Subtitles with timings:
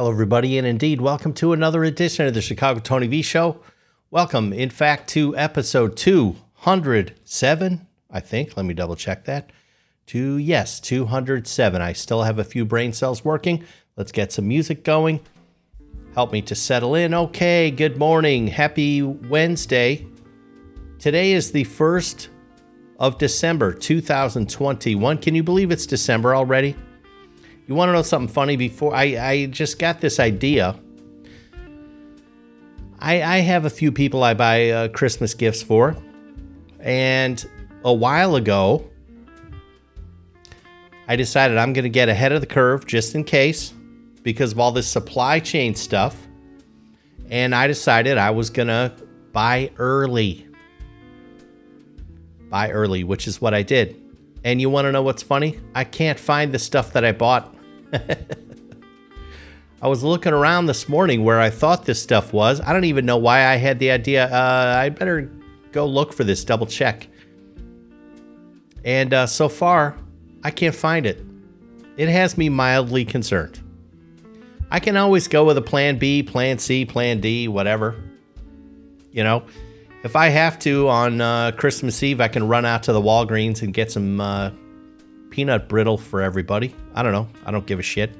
[0.00, 3.60] Hello, everybody, and indeed, welcome to another edition of the Chicago Tony V Show.
[4.10, 8.56] Welcome, in fact, to episode 207, I think.
[8.56, 9.52] Let me double check that.
[10.06, 11.82] To, yes, 207.
[11.82, 13.62] I still have a few brain cells working.
[13.96, 15.20] Let's get some music going.
[16.14, 17.12] Help me to settle in.
[17.12, 18.46] Okay, good morning.
[18.46, 20.06] Happy Wednesday.
[20.98, 22.28] Today is the 1st
[22.98, 25.18] of December 2021.
[25.18, 26.74] Can you believe it's December already?
[27.70, 28.56] You want to know something funny?
[28.56, 30.74] Before I, I just got this idea.
[32.98, 35.96] I, I have a few people I buy uh, Christmas gifts for.
[36.80, 37.48] And
[37.84, 38.90] a while ago,
[41.06, 43.72] I decided I'm going to get ahead of the curve just in case
[44.24, 46.26] because of all this supply chain stuff.
[47.28, 48.92] And I decided I was going to
[49.30, 50.44] buy early.
[52.48, 53.94] Buy early, which is what I did.
[54.42, 55.60] And you want to know what's funny?
[55.76, 57.54] I can't find the stuff that I bought.
[59.82, 62.60] I was looking around this morning where I thought this stuff was.
[62.60, 64.26] I don't even know why I had the idea.
[64.26, 65.30] Uh, I better
[65.72, 67.08] go look for this, double check.
[68.84, 69.96] And uh, so far,
[70.44, 71.24] I can't find it.
[71.96, 73.60] It has me mildly concerned.
[74.70, 78.02] I can always go with a plan B, plan C, plan D, whatever.
[79.10, 79.44] You know,
[80.04, 83.62] if I have to on uh, Christmas Eve, I can run out to the Walgreens
[83.62, 84.50] and get some uh,
[85.30, 86.74] peanut brittle for everybody.
[86.94, 87.28] I don't know.
[87.46, 88.14] I don't give a shit.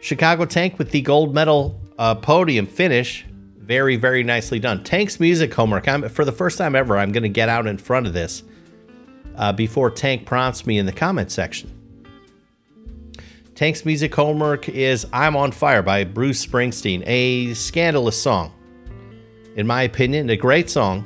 [0.00, 3.24] Chicago Tank with the gold medal uh, podium finish.
[3.56, 4.82] Very, very nicely done.
[4.82, 5.88] Tank's music homework.
[5.88, 8.42] I'm, for the first time ever, I'm going to get out in front of this
[9.36, 11.74] uh, before Tank prompts me in the comment section.
[13.54, 18.52] Tank's music homework is I'm on Fire by Bruce Springsteen, a scandalous song.
[19.56, 21.04] In my opinion, a great song.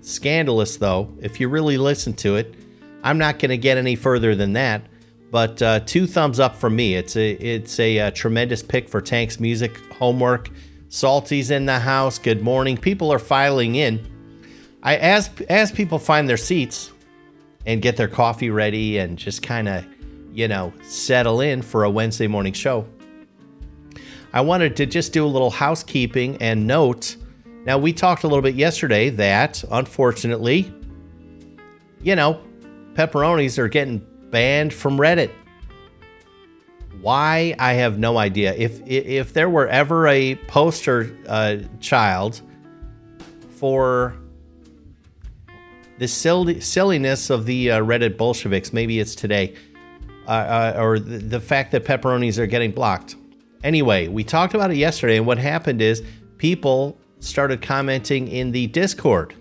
[0.00, 2.56] Scandalous, though, if you really listen to it.
[3.04, 4.82] I'm not going to get any further than that,
[5.30, 6.94] but uh, two thumbs up from me.
[6.94, 10.48] It's a it's a, a, uh, tremendous pick for Tank's music homework.
[10.88, 12.18] Salty's in the house.
[12.18, 12.78] Good morning.
[12.78, 14.10] People are filing in.
[14.82, 16.92] I as as people find their seats
[17.66, 19.84] and get their coffee ready and just kind of
[20.32, 22.86] you know settle in for a Wednesday morning show.
[24.32, 27.16] I wanted to just do a little housekeeping and note.
[27.66, 30.72] Now we talked a little bit yesterday that unfortunately,
[32.02, 32.40] you know,
[32.94, 35.30] pepperonis are getting banned from Reddit.
[37.00, 37.54] Why?
[37.58, 38.54] I have no idea.
[38.54, 42.40] If if there were ever a poster uh, child
[43.50, 44.16] for
[45.98, 49.54] the silly, silliness of the uh, Reddit Bolsheviks, maybe it's today,
[50.26, 53.16] uh, uh or the, the fact that pepperonis are getting blocked.
[53.62, 56.02] Anyway, we talked about it yesterday, and what happened is
[56.38, 59.34] people started commenting in the Discord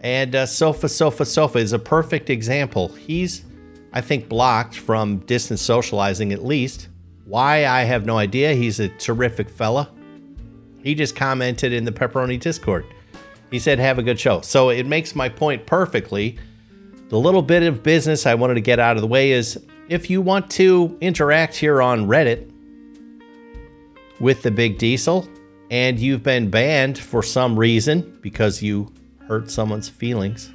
[0.00, 2.88] and uh, Sofa, Sofa, Sofa is a perfect example.
[2.88, 3.44] He's,
[3.92, 6.88] I think, blocked from distance socializing at least.
[7.24, 8.54] Why, I have no idea.
[8.54, 9.90] He's a terrific fella.
[10.82, 12.86] He just commented in the Pepperoni Discord.
[13.50, 14.40] He said, Have a good show.
[14.40, 16.38] So it makes my point perfectly.
[17.08, 20.10] The little bit of business I wanted to get out of the way is if
[20.10, 22.52] you want to interact here on Reddit
[24.20, 25.26] with the Big Diesel
[25.70, 28.92] and you've been banned for some reason because you
[29.28, 30.50] hurt someone's feelings,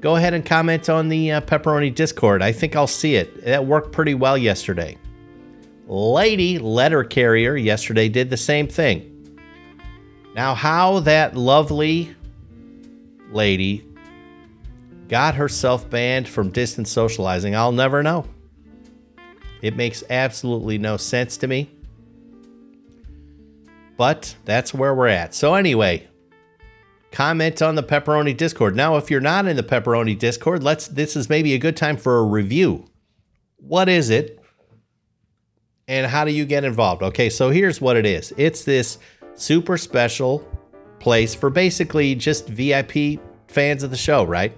[0.00, 2.42] go ahead and comment on the uh, Pepperoni Discord.
[2.42, 3.44] I think I'll see it.
[3.44, 4.98] That worked pretty well yesterday.
[5.88, 9.12] Lady Letter Carrier yesterday did the same thing.
[10.34, 12.14] Now, how that lovely
[13.30, 13.86] lady
[15.08, 18.26] got herself banned from distance socializing, I'll never know.
[19.62, 21.70] It makes absolutely no sense to me.
[23.96, 25.34] But that's where we're at.
[25.34, 26.06] So, anyway,
[27.16, 28.76] comment on the pepperoni discord.
[28.76, 31.96] Now if you're not in the pepperoni discord let's this is maybe a good time
[31.96, 32.84] for a review.
[33.56, 34.38] What is it?
[35.88, 37.02] And how do you get involved?
[37.02, 38.34] Okay so here's what it is.
[38.36, 38.98] It's this
[39.34, 40.46] super special
[40.98, 42.92] place for basically just vip
[43.48, 44.54] fans of the show right?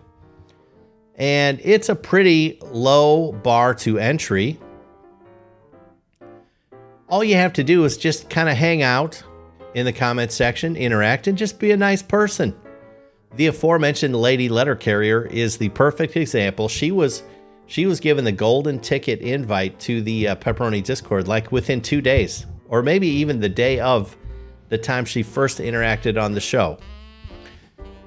[1.14, 4.58] And it's a pretty low bar to entry.
[7.08, 9.22] All you have to do is just kind of hang out
[9.75, 12.55] in the comment section, interact, and just be a nice person.
[13.37, 16.69] The aforementioned lady letter carrier is the perfect example.
[16.69, 17.23] She was
[17.67, 22.00] she was given the golden ticket invite to the uh, pepperoni discord like within 2
[22.00, 24.17] days or maybe even the day of
[24.70, 26.79] the time she first interacted on the show.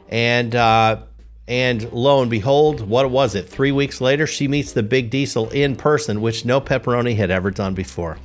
[0.10, 1.04] And uh,
[1.48, 3.48] and lo and behold, what was it?
[3.48, 7.52] 3 weeks later she meets the big diesel in person, which no pepperoni had ever
[7.52, 8.18] done before.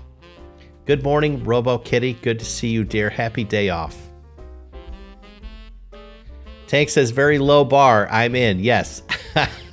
[0.87, 2.13] Good morning, Robo Kitty.
[2.13, 3.11] Good to see you, dear.
[3.11, 3.97] Happy day off.
[6.69, 8.09] Tank says, very low bar.
[8.09, 8.61] I'm in.
[8.61, 9.03] Yes.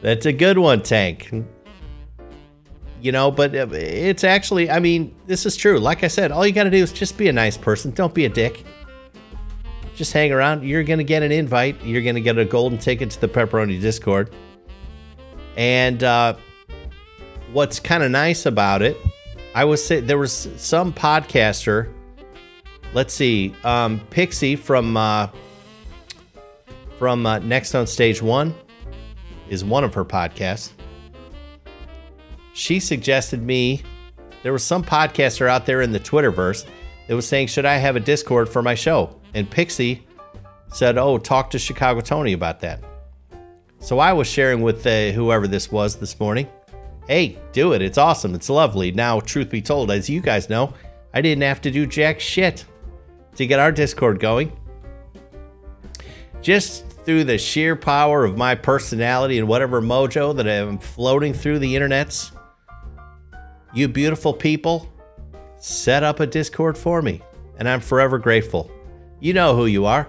[0.00, 1.32] That's a good one, Tank.
[3.00, 5.80] you know, but uh, it's actually, I mean, this is true.
[5.80, 7.90] Like I said, all you got to do is just be a nice person.
[7.90, 8.64] Don't be a dick.
[9.96, 10.62] Just hang around.
[10.62, 11.82] You're going to get an invite.
[11.82, 14.32] You're going to get a golden ticket to the Pepperoni Discord.
[15.56, 16.36] And uh,
[17.52, 18.96] what's kind of nice about it,
[19.56, 21.92] I was say there was some podcaster.
[22.92, 25.28] Let's see, um, Pixie from uh,
[26.98, 28.54] from uh, Next on Stage One
[29.48, 30.70] is one of her podcasts
[32.56, 33.82] she suggested me
[34.42, 36.64] there was some podcaster out there in the Twitterverse
[37.06, 39.20] that was saying, Should I have a Discord for my show?
[39.34, 40.06] And Pixie
[40.72, 42.82] said, Oh, talk to Chicago Tony about that.
[43.78, 46.48] So I was sharing with uh, whoever this was this morning.
[47.06, 47.82] Hey, do it.
[47.82, 48.34] It's awesome.
[48.34, 48.90] It's lovely.
[48.90, 50.74] Now, truth be told, as you guys know,
[51.14, 52.64] I didn't have to do jack shit
[53.36, 54.50] to get our Discord going.
[56.42, 61.60] Just through the sheer power of my personality and whatever mojo that I'm floating through
[61.60, 62.32] the internets,
[63.72, 64.90] you beautiful people
[65.58, 67.22] set up a Discord for me,
[67.58, 68.70] and I'm forever grateful.
[69.20, 70.08] You know who you are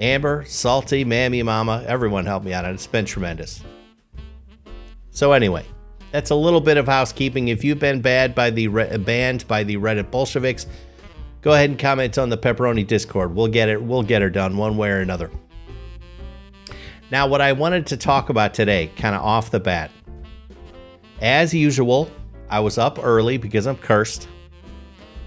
[0.00, 3.62] Amber, Salty, Mammy, Mama, everyone helped me out, and it's been tremendous.
[5.10, 5.66] So, anyway,
[6.12, 7.48] that's a little bit of housekeeping.
[7.48, 10.66] If you've been bad by the re- banned by the Reddit Bolsheviks,
[11.42, 13.34] go ahead and comment on the Pepperoni Discord.
[13.34, 13.82] We'll get it.
[13.82, 15.30] We'll get her done one way or another.
[17.10, 19.90] Now, what I wanted to talk about today, kind of off the bat,
[21.20, 22.10] as usual,
[22.48, 24.28] I was up early because I'm cursed.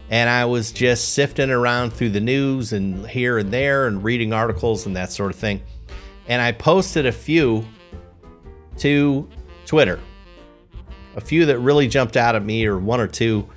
[0.09, 4.31] And I was just sifting around through the news and here and there and reading
[4.31, 5.61] articles and that sort of thing.
[6.27, 7.65] And I posted a few
[8.77, 9.27] to
[9.65, 9.99] Twitter.
[11.15, 13.47] A few that really jumped out at me, or one or two.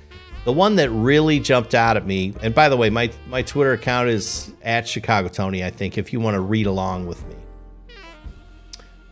[0.45, 3.73] The one that really jumped out at me, and by the way, my, my Twitter
[3.73, 7.35] account is at Chicago Tony, I think, if you want to read along with me.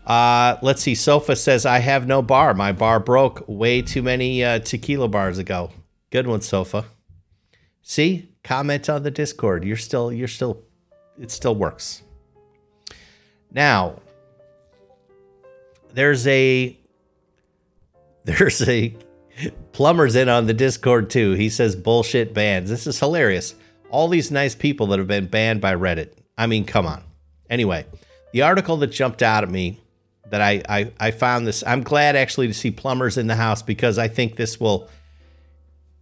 [0.05, 0.95] Uh, let's see.
[0.95, 2.53] Sofa says, I have no bar.
[2.53, 5.71] My bar broke way too many uh, tequila bars ago.
[6.11, 6.85] Good one, Sofa.
[7.81, 9.65] See, comment on the Discord.
[9.65, 10.63] You're still, you're still,
[11.19, 12.03] it still works.
[13.51, 13.99] Now,
[15.93, 16.79] there's a,
[18.25, 18.95] there's a
[19.71, 21.33] plumber's in on the Discord too.
[21.33, 22.69] He says bullshit bans.
[22.69, 23.55] This is hilarious.
[23.89, 26.13] All these nice people that have been banned by Reddit.
[26.37, 27.03] I mean, come on.
[27.49, 27.85] Anyway,
[28.33, 29.79] the article that jumped out at me
[30.29, 31.63] that I, I, I found this.
[31.65, 34.89] I'm glad actually to see plumbers in the house because I think this will.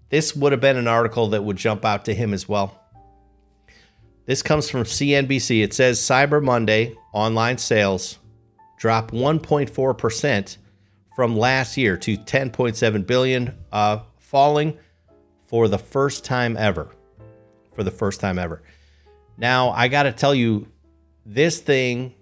[0.10, 2.80] This would have been an article that would jump out to him as well.
[4.26, 5.64] This comes from CNBC.
[5.64, 8.20] It says Cyber Monday online sales
[8.78, 10.58] drop 1.4 percent
[11.16, 14.78] from last year to 10.7 billion, uh, falling
[15.48, 16.90] for the first time ever.
[17.74, 18.62] For the first time ever.
[19.38, 20.68] Now I got to tell you,
[21.26, 22.14] this thing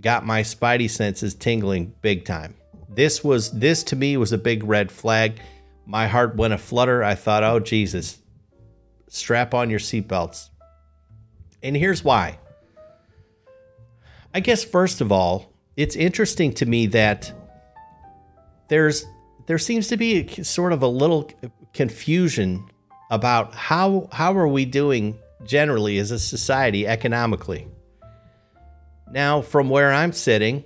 [0.00, 2.54] got my spidey senses tingling big time.
[2.88, 5.40] This was this to me was a big red flag.
[5.86, 7.02] My heart went a flutter.
[7.02, 8.18] I thought, "Oh Jesus,
[9.08, 10.48] strap on your seatbelts."
[11.62, 12.38] And here's why.
[14.32, 17.32] I guess first of all, it's interesting to me that
[18.68, 19.06] there's
[19.46, 21.30] there seems to be a, sort of a little
[21.72, 22.68] confusion
[23.10, 27.66] about how how are we doing generally as a society economically.
[29.10, 30.64] Now, from where I'm sitting,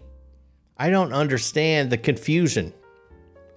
[0.76, 2.72] I don't understand the confusion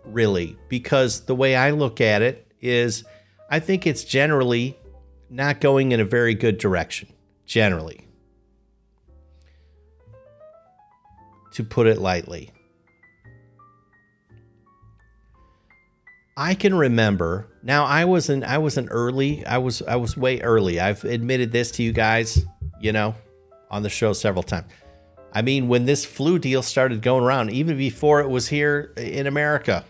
[0.03, 3.03] really because the way I look at it is
[3.49, 4.77] I think it's generally
[5.29, 7.09] not going in a very good direction,
[7.45, 8.07] generally.
[11.53, 12.51] To put it lightly.
[16.37, 20.17] I can remember now I was an I was an early I was I was
[20.17, 20.79] way early.
[20.79, 22.45] I've admitted this to you guys,
[22.79, 23.15] you know,
[23.71, 24.67] on the show several times.
[25.33, 29.27] I mean, when this flu deal started going around, even before it was here in
[29.27, 29.85] America,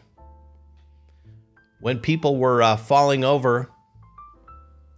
[1.80, 3.70] when people were uh, falling over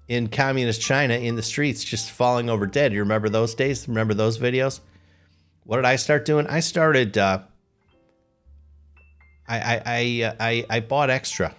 [0.07, 2.93] in communist China in the streets, just falling over dead.
[2.93, 3.87] You remember those days?
[3.87, 4.79] Remember those videos?
[5.63, 6.47] What did I start doing?
[6.47, 7.17] I started.
[7.17, 7.39] Uh,
[9.47, 11.55] I I I, uh, I I bought extra.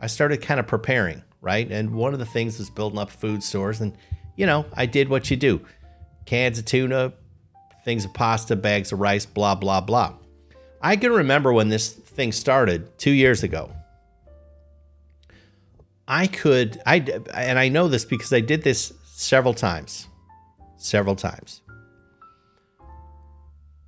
[0.00, 1.70] I started kind of preparing, right?
[1.70, 3.96] And one of the things is building up food stores, and
[4.36, 5.60] you know, I did what you do
[6.26, 7.12] cans of tuna,
[7.84, 10.14] things of pasta, bags of rice, blah, blah, blah.
[10.80, 13.72] I can remember when this thing started two years ago.
[16.06, 16.98] I could, I,
[17.34, 20.08] and I know this because I did this several times,
[20.76, 21.60] several times.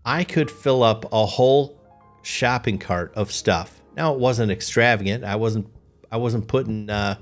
[0.04, 1.80] I could fill up a whole
[2.22, 3.80] shopping cart of stuff.
[3.96, 5.24] Now it wasn't extravagant.
[5.24, 5.68] I wasn't,
[6.10, 7.16] I wasn't putting, uh,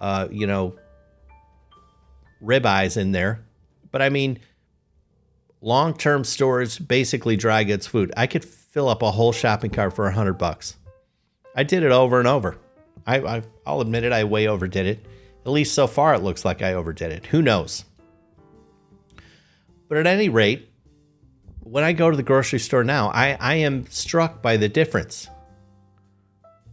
[0.00, 0.74] uh, you know,
[2.42, 3.44] ribeyes in there.
[3.90, 4.38] But I mean,
[5.60, 8.12] long term storage, basically dry goods food.
[8.16, 10.76] I could fill up a whole shopping cart for a hundred bucks.
[11.54, 12.58] I did it over and over.
[13.06, 14.12] I, I I'll admit it.
[14.12, 15.06] I way overdid it.
[15.44, 17.26] At least so far, it looks like I overdid it.
[17.26, 17.84] Who knows?
[19.88, 20.67] But at any rate,
[21.70, 25.28] when I go to the grocery store now, I, I am struck by the difference.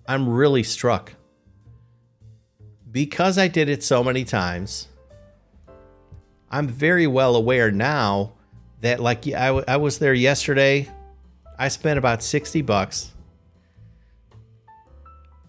[0.07, 1.13] I'm really struck.
[2.91, 4.87] Because I did it so many times,
[6.49, 8.33] I'm very well aware now
[8.81, 10.89] that, like, I, I was there yesterday.
[11.59, 13.11] I spent about 60 bucks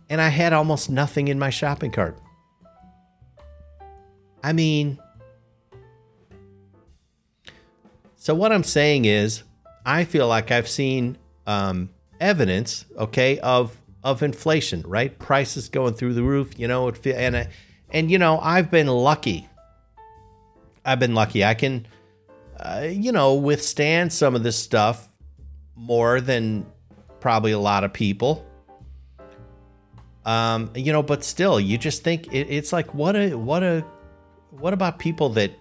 [0.08, 2.18] and I had almost nothing in my shopping cart.
[4.42, 4.98] I mean,
[8.26, 9.44] so what I'm saying is,
[9.84, 11.16] I feel like I've seen
[11.46, 15.16] um, evidence, okay, of of inflation, right?
[15.16, 17.48] Prices going through the roof, you know, and
[17.90, 19.48] and you know, I've been lucky.
[20.84, 21.44] I've been lucky.
[21.44, 21.86] I can,
[22.58, 25.08] uh, you know, withstand some of this stuff
[25.76, 26.66] more than
[27.20, 28.44] probably a lot of people.
[30.24, 33.84] Um, you know, but still, you just think it, it's like what a what a
[34.50, 35.52] what about people that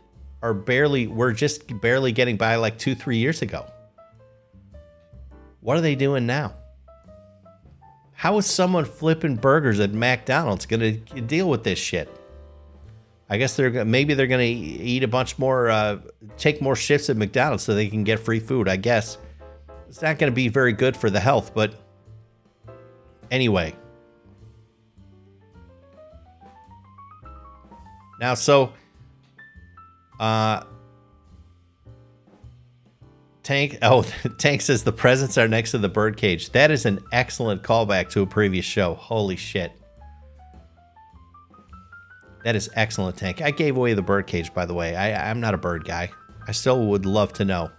[0.41, 3.65] are barely were just barely getting by like two three years ago?
[5.61, 6.53] What are they doing now?
[8.13, 12.09] How is someone flipping burgers at McDonald's to deal with this shit?
[13.29, 15.99] I guess they're maybe they're to eat a bunch more, uh,
[16.37, 18.69] take more shifts at McDonald's so they can get free food.
[18.69, 19.17] I guess
[19.87, 21.73] it's not to be very good for the health, but
[23.31, 23.75] anyway.
[28.19, 28.73] Now, so,
[30.19, 30.63] uh,
[33.45, 34.03] Tank, oh,
[34.37, 36.51] Tank says the presents are next to the birdcage.
[36.51, 38.95] That is an excellent callback to a previous show.
[38.95, 39.71] Holy shit.
[42.43, 43.41] That is excellent, Tank.
[43.41, 44.95] I gave away the birdcage, by the way.
[44.95, 46.11] I, I'm not a bird guy.
[46.47, 47.71] I still would love to know.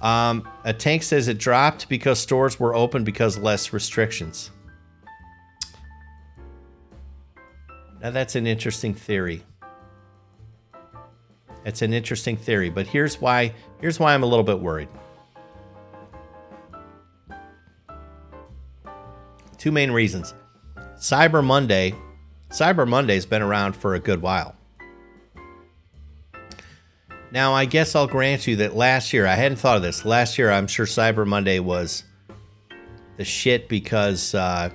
[0.00, 4.50] Um, a tank says it dropped because stores were open because less restrictions.
[8.02, 9.44] Now that's an interesting theory.
[11.64, 14.88] It's an interesting theory, but here's why here's why I'm a little bit worried.
[19.56, 20.34] Two main reasons.
[20.96, 21.94] Cyber Monday,
[22.50, 24.54] Cyber Monday's been around for a good while.
[27.32, 30.04] Now, I guess I'll grant you that last year, I hadn't thought of this.
[30.04, 32.04] Last year, I'm sure Cyber Monday was
[33.16, 34.70] the shit because uh,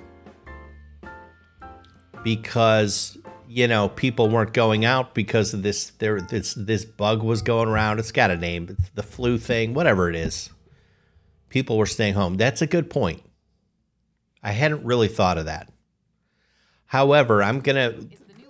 [2.24, 3.18] because
[3.50, 7.68] you know people weren't going out because of this there this this bug was going
[7.68, 7.98] around.
[8.00, 8.78] It's got a name.
[8.94, 10.52] The flu thing whatever it is.
[11.50, 12.38] People were staying home.
[12.38, 13.24] That's a good point.
[14.44, 15.72] I hadn't really thought of that.
[16.86, 17.96] However i'm gonna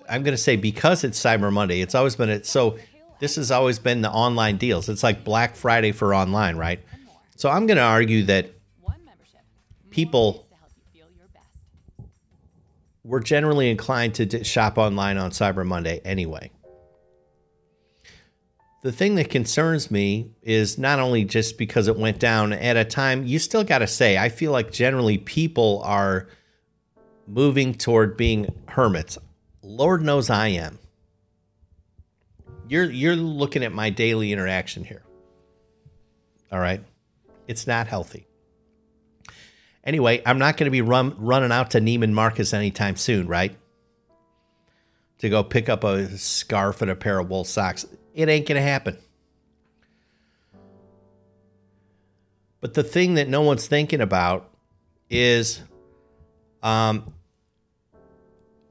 [0.09, 2.77] i'm gonna say because it's cyber monday it's always been it so
[3.19, 4.87] this has always been the online deals.
[4.87, 6.81] It's like black friday for online right?
[7.37, 8.51] So i'm gonna argue that
[9.91, 10.48] people
[13.09, 16.51] we're generally inclined to shop online on Cyber Monday anyway.
[18.83, 22.85] The thing that concerns me is not only just because it went down at a
[22.85, 26.27] time, you still got to say, I feel like generally people are
[27.27, 29.17] moving toward being hermits.
[29.63, 30.77] Lord knows I am.
[32.67, 35.01] You're you're looking at my daily interaction here.
[36.51, 36.83] All right?
[37.47, 38.28] It's not healthy.
[39.89, 43.57] Anyway, I'm not going to be run, running out to Neiman Marcus anytime soon, right?
[45.17, 47.87] To go pick up a scarf and a pair of wool socks.
[48.13, 48.99] It ain't going to happen.
[52.61, 54.51] But the thing that no one's thinking about
[55.09, 55.59] is
[56.61, 57.11] um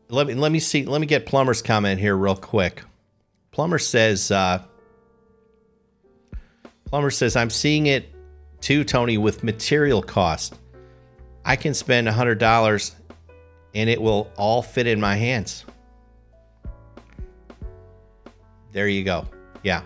[0.08, 2.84] let me let me see let me get plumber's comment here real quick.
[3.50, 4.62] Plumber says uh
[6.84, 8.08] Plumber says I'm seeing it
[8.60, 10.54] too Tony with material cost.
[11.48, 12.94] I can spend $100
[13.74, 15.64] and it will all fit in my hands.
[18.72, 19.26] There you go.
[19.62, 19.80] Yeah.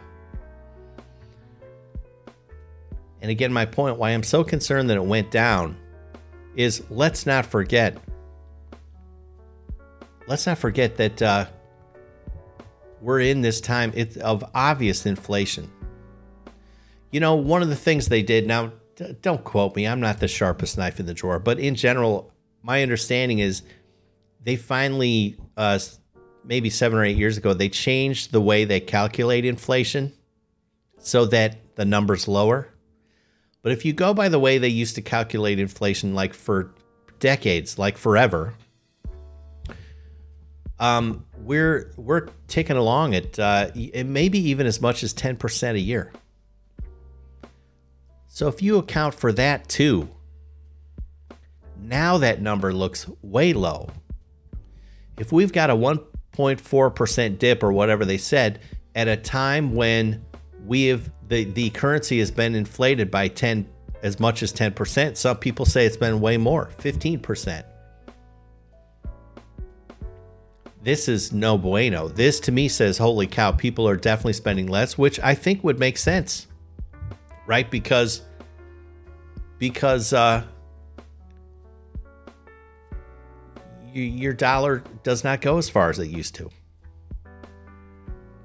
[3.20, 5.76] And again, my point why I'm so concerned that it went down
[6.56, 7.96] is let's not forget.
[10.26, 11.46] Let's not forget that uh,
[13.00, 15.70] we're in this time of obvious inflation.
[17.12, 18.72] You know, one of the things they did now,
[19.20, 19.86] don't quote me.
[19.86, 22.32] I'm not the sharpest knife in the drawer, but in general,
[22.62, 23.62] my understanding is
[24.42, 25.78] they finally, uh,
[26.44, 30.12] maybe seven or eight years ago, they changed the way they calculate inflation
[30.98, 32.68] so that the number's lower.
[33.62, 36.74] But if you go by the way they used to calculate inflation, like for
[37.20, 38.54] decades, like forever,
[40.80, 43.70] um, we're we're ticking along at uh,
[44.04, 46.12] maybe even as much as ten percent a year.
[48.34, 50.08] So if you account for that too,
[51.78, 53.90] Now that number looks way low.
[55.18, 58.60] If we've got a 1.4% dip or whatever they said
[58.94, 60.24] at a time when
[60.64, 63.68] we have the, the currency has been inflated by 10
[64.02, 67.64] as much as 10%, some people say it's been way more, 15%.
[70.82, 72.08] This is no bueno.
[72.08, 75.78] This to me says, holy cow, people are definitely spending less, which I think would
[75.78, 76.46] make sense.
[77.52, 77.70] Right?
[77.70, 78.22] Because
[79.58, 80.42] because uh
[83.92, 86.48] your dollar does not go as far as it used to.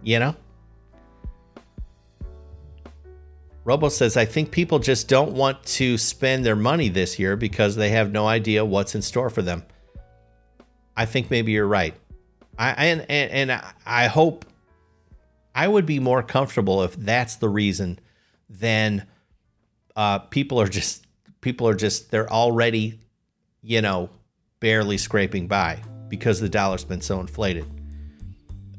[0.03, 0.35] You know?
[3.63, 7.77] Robo says, I think people just don't want to spend their money this year because
[7.77, 9.63] they have no idea what's in store for them.
[10.97, 11.95] I think maybe you're right.
[12.59, 14.43] I and, and, and I hope
[15.55, 18.01] I would be more comfortable if that's the reason
[18.49, 19.05] than
[19.95, 21.05] uh, people are just
[21.41, 22.99] people are just they're already,
[23.61, 24.09] you know,
[24.59, 27.65] barely scraping by because the dollar's been so inflated.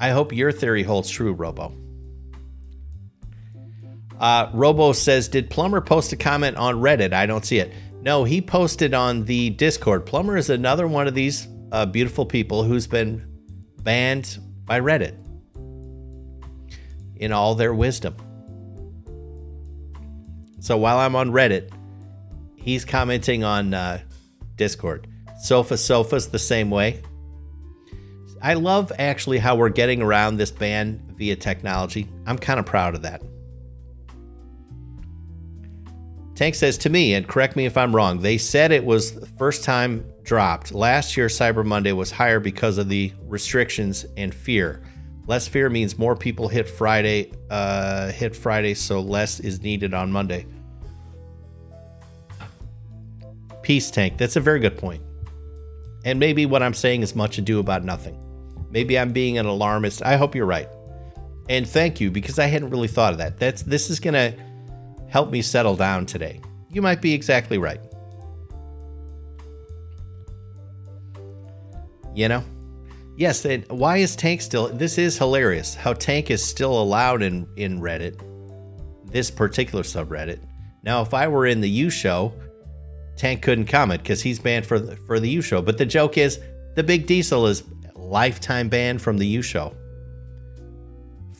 [0.00, 1.74] I hope your theory holds true, Robo.
[4.18, 7.12] Uh, Robo says, Did Plumber post a comment on Reddit?
[7.12, 7.72] I don't see it.
[8.00, 10.06] No, he posted on the Discord.
[10.06, 13.26] Plumber is another one of these uh, beautiful people who's been
[13.82, 15.16] banned by Reddit
[17.16, 18.16] in all their wisdom.
[20.60, 21.70] So while I'm on Reddit,
[22.56, 24.00] he's commenting on uh,
[24.56, 25.06] Discord.
[25.40, 27.02] Sofa Sofa's the same way.
[28.42, 32.08] I love actually how we're getting around this ban via technology.
[32.26, 33.22] I'm kind of proud of that.
[36.34, 39.26] Tank says to me, and correct me if I'm wrong, they said it was the
[39.26, 40.70] first time dropped.
[40.72, 44.82] Last year, Cyber Monday was higher because of the restrictions and fear.
[45.28, 50.10] Less fear means more people hit Friday, uh, hit Friday, so less is needed on
[50.10, 50.46] Monday.
[53.62, 54.16] Peace, Tank.
[54.16, 55.02] That's a very good point.
[56.06, 58.18] And maybe what I'm saying is much ado about nothing.
[58.70, 60.02] Maybe I'm being an alarmist.
[60.02, 60.70] I hope you're right.
[61.50, 63.38] And thank you because I hadn't really thought of that.
[63.38, 64.32] That's this is gonna
[65.08, 66.40] help me settle down today.
[66.70, 67.80] You might be exactly right.
[72.14, 72.44] You know?
[73.18, 75.74] Yes, and why is Tank still this is hilarious.
[75.74, 78.22] How Tank is still allowed in in Reddit.
[79.10, 80.38] This particular subreddit.
[80.84, 82.32] Now, if I were in the U show,
[83.16, 85.60] Tank couldn't comment because he's banned for the, for the U show.
[85.60, 86.38] But the joke is,
[86.76, 87.64] the Big Diesel is
[87.96, 89.74] lifetime banned from the U show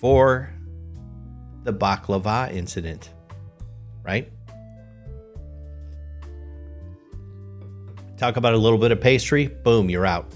[0.01, 0.53] for
[1.63, 3.11] the baklava incident
[4.09, 4.33] right?
[8.17, 10.33] Talk about a little bit of pastry, boom, you're out.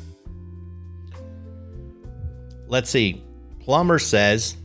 [2.72, 3.22] Let's see.
[3.60, 4.56] Plumber says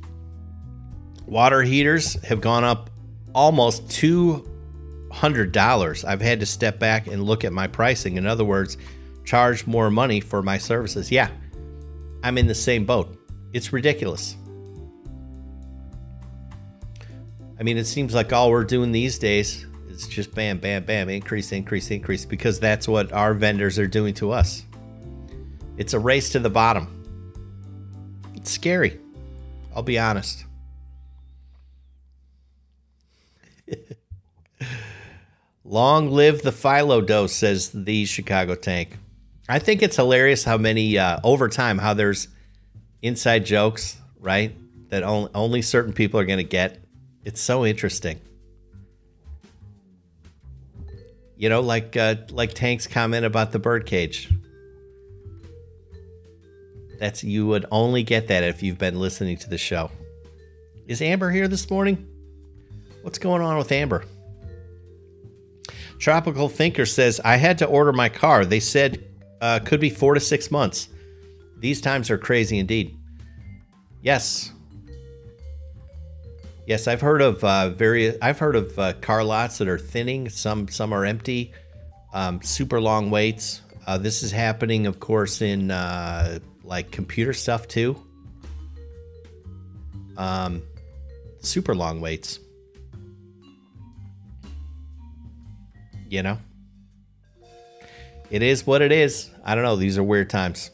[1.26, 2.90] water heaters have gone up
[3.36, 6.06] almost $200.
[6.06, 8.16] I've had to step back and look at my pricing.
[8.16, 8.78] In other words,
[9.26, 11.12] charge more money for my services.
[11.12, 11.28] Yeah,
[12.24, 13.14] I'm in the same boat.
[13.52, 14.38] It's ridiculous.
[17.60, 21.10] I mean, it seems like all we're doing these days is just bam, bam, bam,
[21.10, 24.64] increase, increase, increase, because that's what our vendors are doing to us.
[25.76, 26.97] It's a race to the bottom.
[28.48, 28.98] It's scary.
[29.76, 30.46] I'll be honest.
[35.66, 38.98] Long live the Philo dose, says the Chicago tank.
[39.50, 42.30] I think it's hilarious how many, uh, over time, how there's
[43.02, 44.56] inside jokes, right?
[44.92, 46.80] That only, only certain people are going to get
[47.26, 48.22] it's so interesting.
[51.36, 54.30] You know, like uh, like Tank's comment about the birdcage.
[57.00, 59.92] That's you would only get that if you've been listening to the show.
[60.88, 62.08] Is Amber here this morning?
[63.02, 64.06] What's going on with Amber?
[66.00, 68.46] Tropical Thinker says I had to order my car.
[68.46, 69.04] They said
[69.42, 70.90] uh, could be four to six months.
[71.60, 72.98] These times are crazy indeed.
[74.02, 74.52] Yes,
[76.68, 78.18] Yes, I've heard of uh, various.
[78.22, 80.28] I've heard of uh, car lots that are thinning.
[80.28, 81.54] Some some are empty.
[82.14, 83.62] Um, super long waits.
[83.88, 88.02] Uh, this is happening, of course, in uh, like computer stuff too.
[90.18, 90.64] Um,
[91.40, 92.40] super long waits.
[96.10, 96.38] You know,
[98.30, 99.30] it is what it is.
[99.44, 99.76] I don't know.
[99.76, 100.72] These are weird times.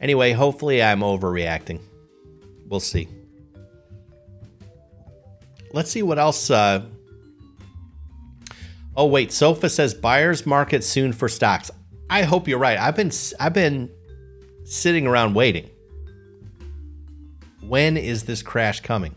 [0.00, 1.80] Anyway, hopefully, I'm overreacting.
[2.68, 3.08] We'll see
[5.74, 6.50] let's see what else.
[6.50, 6.86] Uh...
[8.96, 11.70] Oh wait, Sofa says buyers market soon for stocks.
[12.08, 12.78] I hope you're right.
[12.78, 13.90] I've been I've been
[14.64, 15.70] sitting around waiting.
[17.60, 19.14] When is this crash coming?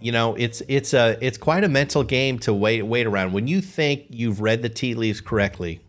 [0.00, 3.46] you know, it's it's a it's quite a mental game to wait wait around when
[3.46, 5.80] you think you've read the tea leaves correctly.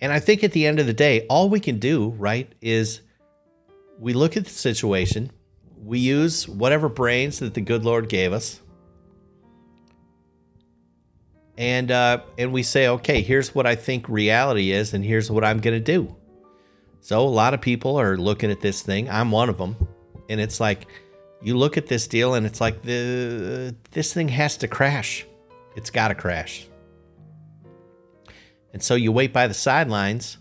[0.00, 3.02] And I think at the end of the day, all we can do, right, is
[3.98, 5.30] we look at the situation,
[5.76, 8.60] we use whatever brains that the good Lord gave us,
[11.60, 15.44] and uh, and we say, okay, here's what I think reality is, and here's what
[15.44, 16.16] I'm to do.
[17.02, 19.10] So a lot of people are looking at this thing.
[19.10, 19.76] I'm one of them,
[20.30, 20.86] and it's like
[21.42, 25.26] you look at this deal, and it's like the this thing has to crash.
[25.76, 26.66] It's got to crash.
[28.72, 30.38] And so you wait by the sidelines.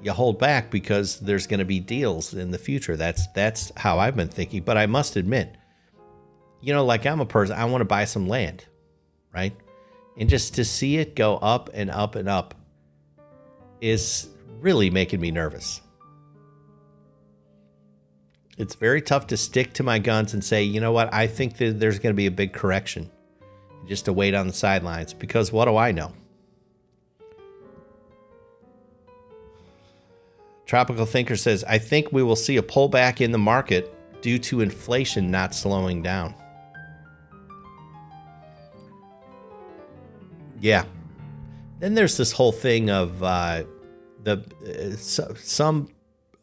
[0.00, 2.96] You hold back because there's going to be deals in the future.
[2.96, 4.62] That's that's how I've been thinking.
[4.62, 5.56] But I must admit,
[6.60, 8.64] you know, like I'm a person, I want to buy some land
[9.32, 9.54] right?
[10.16, 12.54] And just to see it go up and up and up
[13.80, 14.28] is
[14.60, 15.80] really making me nervous.
[18.58, 21.56] It's very tough to stick to my guns and say, you know what, I think
[21.58, 23.10] that there's going to be a big correction
[23.88, 26.12] just to wait on the sidelines because what do I know?
[30.66, 34.60] Tropical Thinker says, I think we will see a pullback in the market due to
[34.60, 36.34] inflation not slowing down.
[40.60, 40.84] Yeah.
[41.78, 43.64] Then there's this whole thing of uh,
[44.22, 45.88] the uh, so, some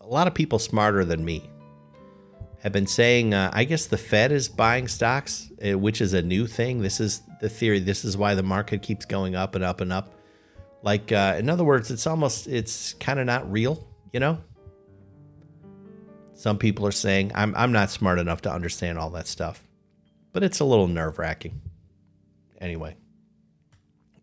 [0.02, 1.48] a lot of people smarter than me
[2.60, 3.34] have been saying.
[3.34, 6.82] Uh, I guess the Fed is buying stocks, uh, which is a new thing.
[6.82, 7.80] This is the theory.
[7.80, 10.16] This is why the market keeps going up and up and up.
[10.82, 13.88] Like uh, in other words, it's almost it's kind of not real.
[14.12, 14.40] You know.
[16.34, 19.68] Some people are saying I'm I'm not smart enough to understand all that stuff,
[20.34, 21.62] but it's a little nerve wracking.
[22.60, 22.96] Anyway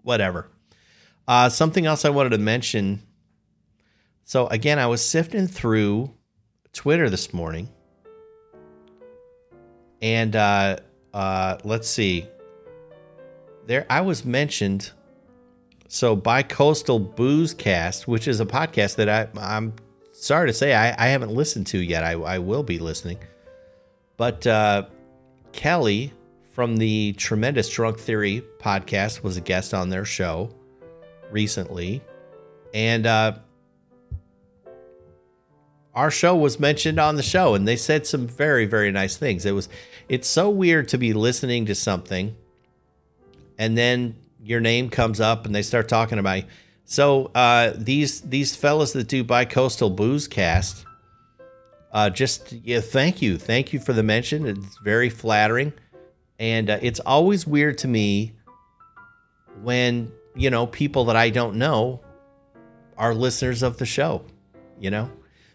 [0.05, 0.49] whatever.
[1.27, 3.03] Uh, something else I wanted to mention.
[4.25, 6.12] So again, I was sifting through
[6.73, 7.69] Twitter this morning,
[10.01, 10.77] and uh,
[11.12, 12.29] uh, let's see.
[13.67, 14.93] There, I was mentioned.
[15.87, 19.75] So, by Coastal Booze Cast, which is a podcast that I, I'm
[20.12, 22.03] sorry to say I, I haven't listened to yet.
[22.03, 23.19] I, I will be listening,
[24.17, 24.87] but uh,
[25.53, 26.12] Kelly
[26.55, 30.55] from the Tremendous Drunk Theory podcast was a guest on their show
[31.33, 32.01] recently.
[32.73, 33.38] And uh,
[35.95, 39.45] our show was mentioned on the show and they said some very very nice things.
[39.45, 39.69] It was
[40.09, 42.37] it's so weird to be listening to something
[43.59, 46.45] and then your name comes up and they start talking about you.
[46.85, 50.87] So uh, these these fellas that do Bicoastal Booze Cast,
[51.93, 54.47] uh, just yeah, thank you, thank you for the mention.
[54.47, 55.73] It's very flattering.
[56.38, 58.33] And uh, it's always weird to me
[59.62, 62.01] when, you know, people that I don't know
[62.97, 64.25] are listeners of the show,
[64.79, 65.11] you know?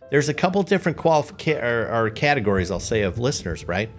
[0.09, 3.89] There's a couple different qualifica- or, or categories, I'll say, of listeners, right?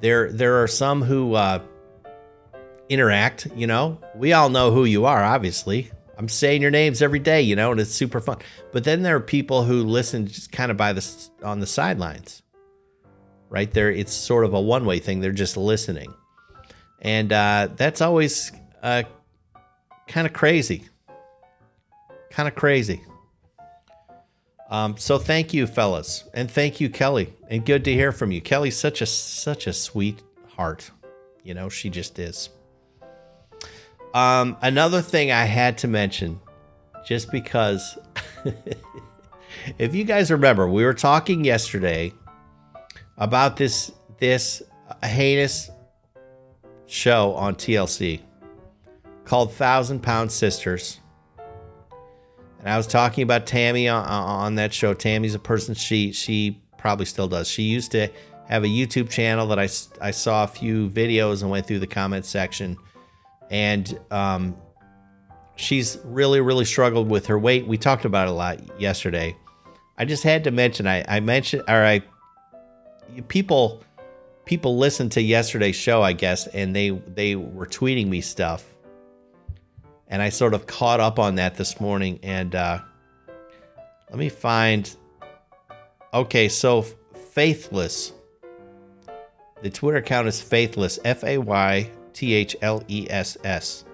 [0.00, 1.60] There, there are some who uh,
[2.88, 4.00] interact, you know?
[4.14, 5.90] We all know who you are, obviously.
[6.16, 8.38] I'm saying your names every day, you know, and it's super fun.
[8.70, 12.41] But then there are people who listen just kind of by the on the sidelines
[13.52, 13.90] right there.
[13.90, 15.20] It's sort of a one way thing.
[15.20, 16.12] They're just listening.
[17.02, 18.50] And uh, that's always
[18.82, 19.02] uh,
[20.08, 20.88] kind of crazy.
[22.30, 23.02] Kind of crazy.
[24.70, 28.40] Um, so thank you, fellas, and thank you, Kelly, and good to hear from you.
[28.40, 30.22] Kelly's such a such a sweet
[30.56, 30.90] heart,
[31.44, 32.48] you know she just is.
[34.14, 36.40] Um, another thing I had to mention,
[37.04, 37.98] just because,
[39.78, 42.14] if you guys remember, we were talking yesterday
[43.22, 44.62] about this this
[45.04, 45.70] heinous
[46.86, 48.20] show on TLC
[49.24, 50.98] called Thousand Pound Sisters.
[52.58, 54.92] And I was talking about Tammy on, on that show.
[54.92, 57.48] Tammy's a person she she probably still does.
[57.48, 58.08] She used to
[58.48, 59.68] have a YouTube channel that I,
[60.04, 62.76] I saw a few videos and went through the comment section.
[63.50, 64.56] And um,
[65.54, 67.68] she's really, really struggled with her weight.
[67.68, 69.36] We talked about it a lot yesterday.
[69.96, 72.02] I just had to mention, I, I mentioned, or I
[73.28, 73.82] people
[74.44, 78.64] people listened to yesterday's show, I guess, and they they were tweeting me stuff,
[80.08, 82.18] and I sort of caught up on that this morning.
[82.22, 82.80] And uh,
[84.10, 84.94] let me find.
[86.14, 86.82] Okay, so
[87.32, 88.12] faithless.
[89.62, 90.98] The Twitter account is faithless.
[91.04, 93.84] F A Y T H L E S S.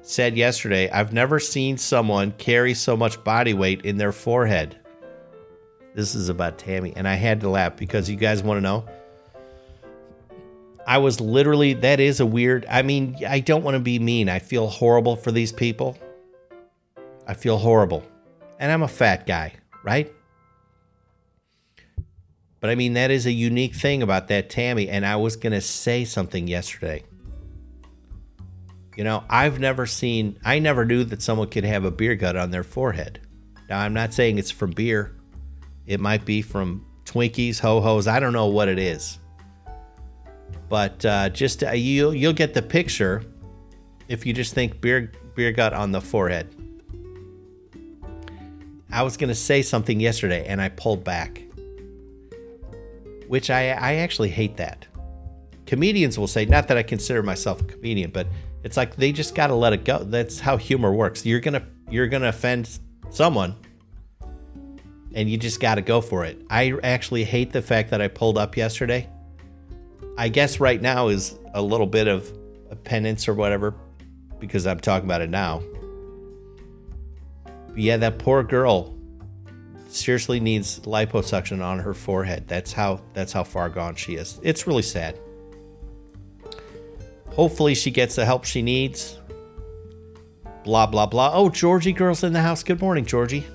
[0.00, 4.78] Said yesterday, I've never seen someone carry so much body weight in their forehead.
[5.94, 6.92] This is about Tammy.
[6.96, 8.86] And I had to laugh because you guys want to know.
[10.86, 14.28] I was literally, that is a weird, I mean, I don't want to be mean.
[14.28, 15.96] I feel horrible for these people.
[17.26, 18.04] I feel horrible.
[18.58, 20.12] And I'm a fat guy, right?
[22.60, 24.88] But I mean, that is a unique thing about that Tammy.
[24.88, 27.04] And I was going to say something yesterday.
[28.96, 32.36] You know, I've never seen, I never knew that someone could have a beer gut
[32.36, 33.20] on their forehead.
[33.70, 35.16] Now, I'm not saying it's from beer,
[35.92, 38.06] it might be from Twinkies, ho hos.
[38.06, 39.18] I don't know what it is.
[40.70, 43.22] But uh, just uh, you'll, you'll get the picture
[44.08, 46.54] if you just think beer, beer gut on the forehead.
[48.90, 51.42] I was to say something yesterday and I pulled back,
[53.28, 54.86] which I, I actually hate that.
[55.66, 58.26] Comedians will say, not that I consider myself a comedian, but
[58.64, 60.04] it's like they just got to let it go.
[60.04, 61.26] That's how humor works.
[61.26, 62.78] You're to you're to offend
[63.10, 63.56] someone
[65.14, 66.40] and you just got to go for it.
[66.50, 69.08] I actually hate the fact that I pulled up yesterday.
[70.16, 72.30] I guess right now is a little bit of
[72.70, 73.74] a penance or whatever
[74.38, 75.62] because I'm talking about it now.
[77.44, 78.94] But yeah, that poor girl
[79.88, 82.48] seriously needs liposuction on her forehead.
[82.48, 84.40] That's how that's how far gone she is.
[84.42, 85.18] It's really sad.
[87.28, 89.18] Hopefully she gets the help she needs.
[90.64, 91.32] Blah blah blah.
[91.32, 92.62] Oh, Georgie girl's in the house.
[92.62, 93.46] Good morning, Georgie.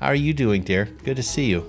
[0.00, 0.86] How are you doing, dear?
[1.04, 1.62] Good to see you.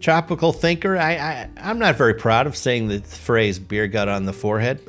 [0.00, 0.96] Tropical thinker.
[0.96, 4.80] I, I I'm not very proud of saying the phrase beer gut on the forehead.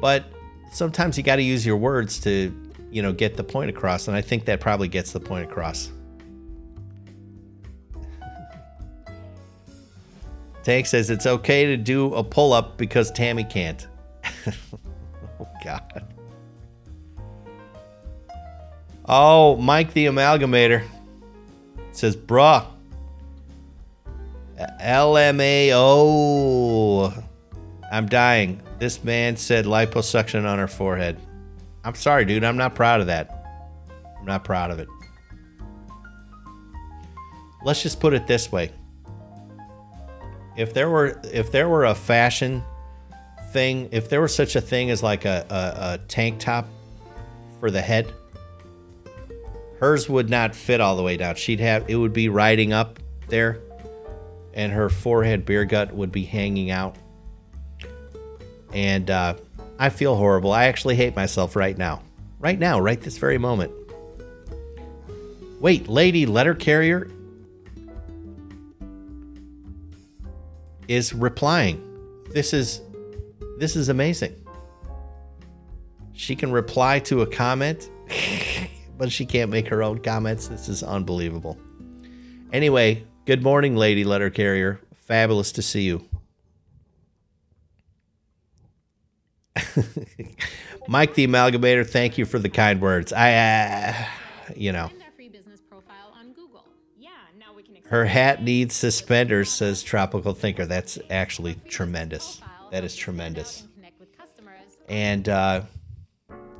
[0.00, 0.24] But
[0.72, 2.52] sometimes you got to use your words to,
[2.90, 5.92] you know, get the point across and I think that probably gets the point across.
[10.64, 13.86] Tank says it's okay to do a pull up because Tammy can't.
[15.40, 16.04] oh, God.
[19.08, 20.84] Oh, Mike the Amalgamator
[21.92, 22.66] says, bruh.
[24.82, 25.24] LMAO.
[27.90, 28.60] I'm dying.
[28.78, 31.18] This man said liposuction on her forehead.
[31.84, 32.44] I'm sorry, dude.
[32.44, 33.46] I'm not proud of that.
[34.18, 34.88] I'm not proud of it.
[37.64, 38.72] Let's just put it this way
[40.58, 42.62] if there were if there were a fashion
[43.52, 46.68] thing, if there were such a thing as like a, a, a tank top
[47.60, 48.12] for the head,
[49.80, 51.34] hers would not fit all the way down.
[51.36, 53.60] She'd have it would be riding up there,
[54.54, 56.96] and her forehead beer gut would be hanging out.
[58.72, 59.34] And uh,
[59.78, 60.52] I feel horrible.
[60.52, 62.02] I actually hate myself right now.
[62.40, 63.72] Right now, right this very moment.
[65.60, 67.10] Wait, lady letter carrier
[70.86, 71.84] is replying.
[72.30, 72.80] This is
[73.58, 74.34] this is amazing.
[76.12, 77.90] She can reply to a comment,
[78.98, 80.48] but she can't make her own comments.
[80.48, 81.56] This is unbelievable.
[82.52, 84.80] Anyway, good morning, lady letter carrier.
[84.94, 86.04] Fabulous to see you.
[90.88, 93.12] Mike the Amalgamator, thank you for the kind words.
[93.12, 93.94] I, uh,
[94.56, 94.90] you know.
[97.86, 100.66] Her hat needs suspenders, says Tropical Thinker.
[100.66, 102.42] That's actually tremendous.
[102.70, 103.66] That is tremendous.
[104.90, 105.62] And, uh,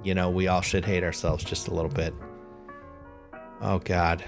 [0.03, 2.15] you know, we all should hate ourselves just a little bit.
[3.61, 4.25] Oh, God.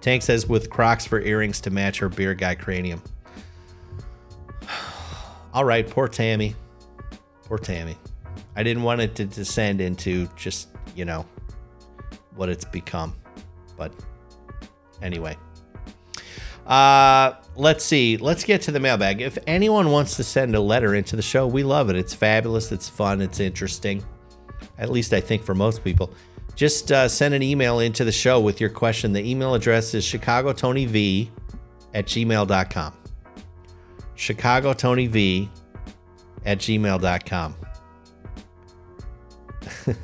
[0.00, 3.02] Tank says, with Crocs for earrings to match her beer guy cranium.
[5.52, 6.54] all right, poor Tammy.
[7.44, 7.96] Poor Tammy.
[8.56, 11.26] I didn't want it to descend into just, you know,
[12.34, 13.14] what it's become.
[13.76, 13.92] But
[15.02, 15.36] anyway.
[16.66, 18.16] Uh, let's see.
[18.18, 19.20] Let's get to the mailbag.
[19.20, 21.96] If anyone wants to send a letter into the show, we love it.
[21.96, 22.70] It's fabulous.
[22.72, 23.20] It's fun.
[23.20, 24.04] It's interesting.
[24.78, 26.12] At least I think for most people.
[26.54, 29.12] Just uh, send an email into the show with your question.
[29.12, 31.28] The email address is chicagotonyv
[31.94, 32.92] at gmail.com.
[34.16, 35.48] chicagotonyv
[36.44, 37.54] at gmail.com.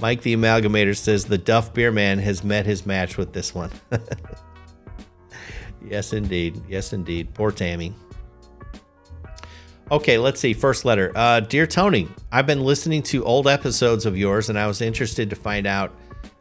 [0.00, 3.70] Mike the Amalgamator says the Duff Beer Man has met his match with this one.
[5.86, 6.60] yes, indeed.
[6.68, 7.32] Yes, indeed.
[7.34, 7.94] Poor Tammy.
[9.90, 10.54] Okay, let's see.
[10.54, 11.10] First letter.
[11.16, 15.28] Uh, Dear Tony, I've been listening to old episodes of yours and I was interested
[15.30, 15.92] to find out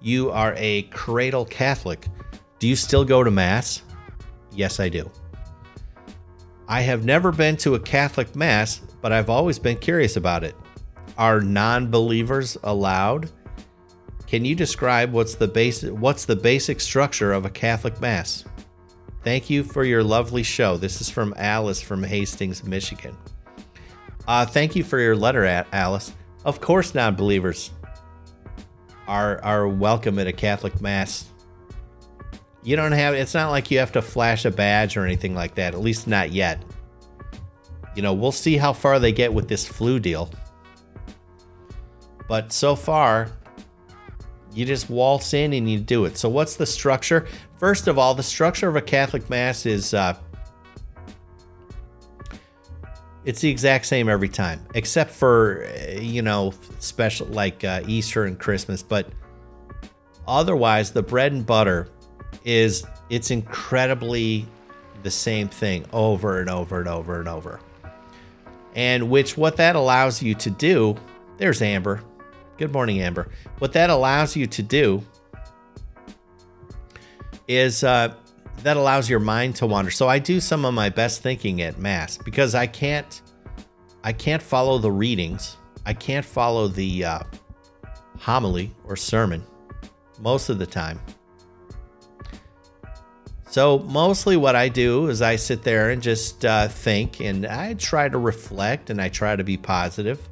[0.01, 2.07] you are a cradle Catholic.
[2.59, 3.81] Do you still go to Mass?
[4.51, 5.09] Yes, I do.
[6.67, 10.55] I have never been to a Catholic Mass, but I've always been curious about it
[11.19, 13.29] are non-believers allowed?
[14.25, 18.45] Can you describe what's the basic what's the basic structure of a Catholic mass?
[19.23, 20.77] Thank you for your lovely show.
[20.77, 23.17] This is from Alice from Hastings, Michigan.
[24.27, 26.13] Uh, thank you for your letter, Alice.
[26.45, 27.71] Of course, non-believers
[29.08, 31.29] are are welcome at a Catholic mass.
[32.63, 33.13] You don't have.
[33.15, 35.73] It's not like you have to flash a badge or anything like that.
[35.73, 36.63] At least not yet.
[37.95, 40.29] You know, we'll see how far they get with this flu deal.
[42.27, 43.32] But so far,
[44.53, 46.17] you just waltz in and you do it.
[46.17, 47.27] So, what's the structure?
[47.58, 50.17] First of all, the structure of a Catholic Mass is uh,
[53.25, 58.25] it's the exact same every time, except for uh, you know special like uh, Easter
[58.25, 58.82] and Christmas.
[58.82, 59.08] But
[60.27, 61.89] otherwise, the bread and butter
[62.45, 64.45] is it's incredibly
[65.03, 67.60] the same thing over and over and over and over.
[68.75, 70.95] And which what that allows you to do,
[71.38, 72.01] there's Amber.
[72.58, 73.29] Good morning, Amber.
[73.60, 75.03] What that allows you to do
[77.47, 78.13] is uh,
[78.63, 79.91] that allows your mind to wander.
[79.91, 83.21] So I do some of my best thinking at mass because I can't
[84.03, 85.57] I can't follow the readings.
[85.85, 87.19] I can't follow the uh,
[88.17, 89.43] homily or sermon
[90.19, 90.99] most of the time.
[93.49, 97.73] So mostly what I do is I sit there and just uh, think and I
[97.73, 100.29] try to reflect and I try to be positive.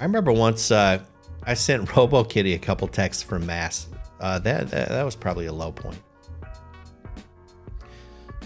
[0.00, 1.02] I remember once uh,
[1.44, 3.88] I sent RoboKitty a couple texts from Mass.
[4.20, 5.98] Uh, that, that, that was probably a low point.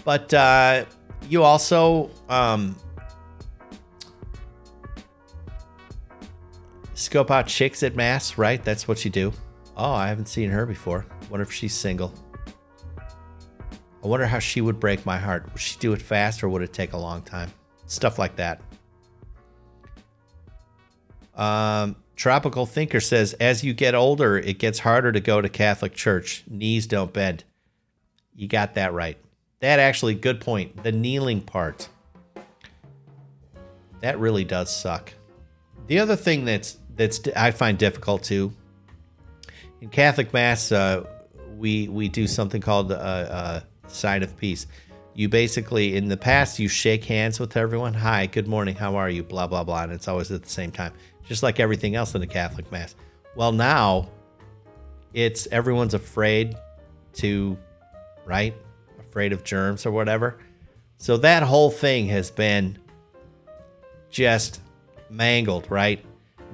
[0.03, 0.85] But uh,
[1.29, 2.75] you also um,
[6.93, 8.63] scope out chicks at Mass, right?
[8.63, 9.31] That's what you do.
[9.75, 11.05] Oh, I haven't seen her before.
[11.29, 12.13] Wonder if she's single.
[12.97, 15.51] I wonder how she would break my heart.
[15.51, 17.51] Would she do it fast or would it take a long time?
[17.85, 18.61] Stuff like that.
[21.35, 25.93] Um, Tropical Thinker says, as you get older, it gets harder to go to Catholic
[25.93, 26.43] Church.
[26.47, 27.43] Knees don't bend.
[28.35, 29.17] You got that right.
[29.63, 30.83] That actually, good point.
[30.83, 31.87] The kneeling part.
[34.01, 35.13] That really does suck.
[35.87, 38.51] The other thing that's that's I find difficult too.
[39.79, 41.05] In Catholic Mass, uh,
[41.55, 44.67] we we do something called uh, uh, sign of peace.
[45.13, 47.93] You basically, in the past, you shake hands with everyone.
[47.93, 49.23] Hi, good morning, how are you?
[49.23, 49.83] Blah, blah, blah.
[49.83, 50.91] And it's always at the same time,
[51.23, 52.95] just like everything else in the Catholic Mass.
[53.37, 54.09] Well, now
[55.13, 56.57] it's everyone's afraid
[57.13, 57.57] to,
[58.25, 58.53] right?
[59.13, 60.39] Afraid of germs or whatever.
[60.97, 62.79] So that whole thing has been
[64.09, 64.59] just
[65.09, 66.03] mangled, right?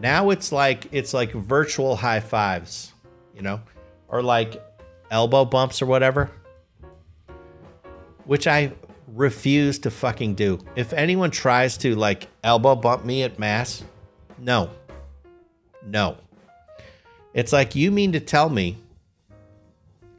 [0.01, 2.93] Now it's like it's like virtual high fives,
[3.33, 3.61] you know,
[4.09, 4.61] or like
[5.09, 6.31] elbow bumps or whatever
[8.29, 8.71] which I
[9.07, 10.59] refuse to fucking do.
[10.75, 13.83] If anyone tries to like elbow bump me at mass,
[14.37, 14.69] no.
[15.83, 16.15] No.
[17.33, 18.77] It's like you mean to tell me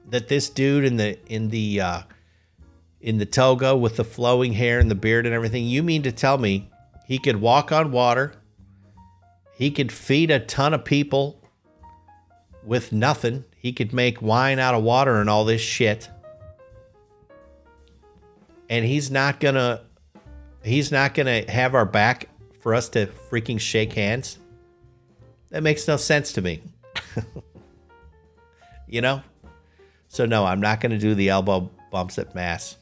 [0.09, 2.03] that this dude in the in the uh
[3.01, 6.13] in the toga with the flowing hair and the beard and everything, you mean to
[6.13, 6.71] tell me
[7.07, 8.35] he could walk on water,
[9.55, 11.43] he could feed a ton of people
[12.65, 16.09] with nothing, he could make wine out of water and all this shit
[18.71, 19.83] and he's not gonna
[20.63, 22.29] he's not gonna have our back
[22.61, 24.39] for us to freaking shake hands.
[25.51, 26.63] That makes no sense to me.
[28.87, 29.23] you know?
[30.09, 32.77] So no, I'm not gonna do the elbow bumps at mass.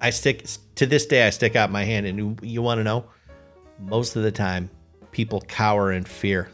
[0.00, 2.84] I stick to this day I stick out my hand and you, you want to
[2.84, 3.06] know?
[3.78, 4.70] Most of the time
[5.10, 6.50] people cower in fear.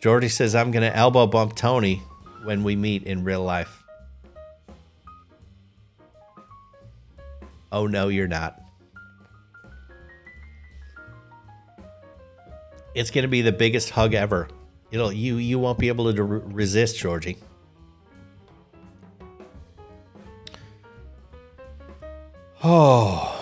[0.00, 2.02] Jordy says I'm going to elbow bump Tony
[2.44, 3.82] when we meet in real life.
[7.72, 8.60] Oh no, you're not.
[12.94, 14.48] It's going to be the biggest hug ever.
[14.90, 17.36] It'll you you won't be able to re- resist, Georgie.
[22.68, 23.32] Oh.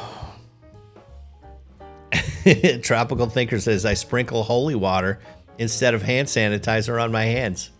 [2.82, 5.18] Tropical Thinker says I sprinkle holy water
[5.56, 7.70] instead of hand sanitizer on my hands.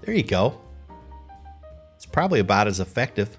[0.00, 0.60] There you go.
[1.94, 3.38] It's probably about as effective.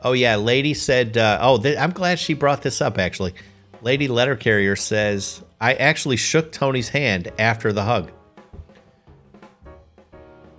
[0.00, 1.18] Oh yeah, lady said.
[1.18, 2.98] Uh, oh, th- I'm glad she brought this up.
[2.98, 3.34] Actually,
[3.80, 8.12] lady letter carrier says I actually shook Tony's hand after the hug.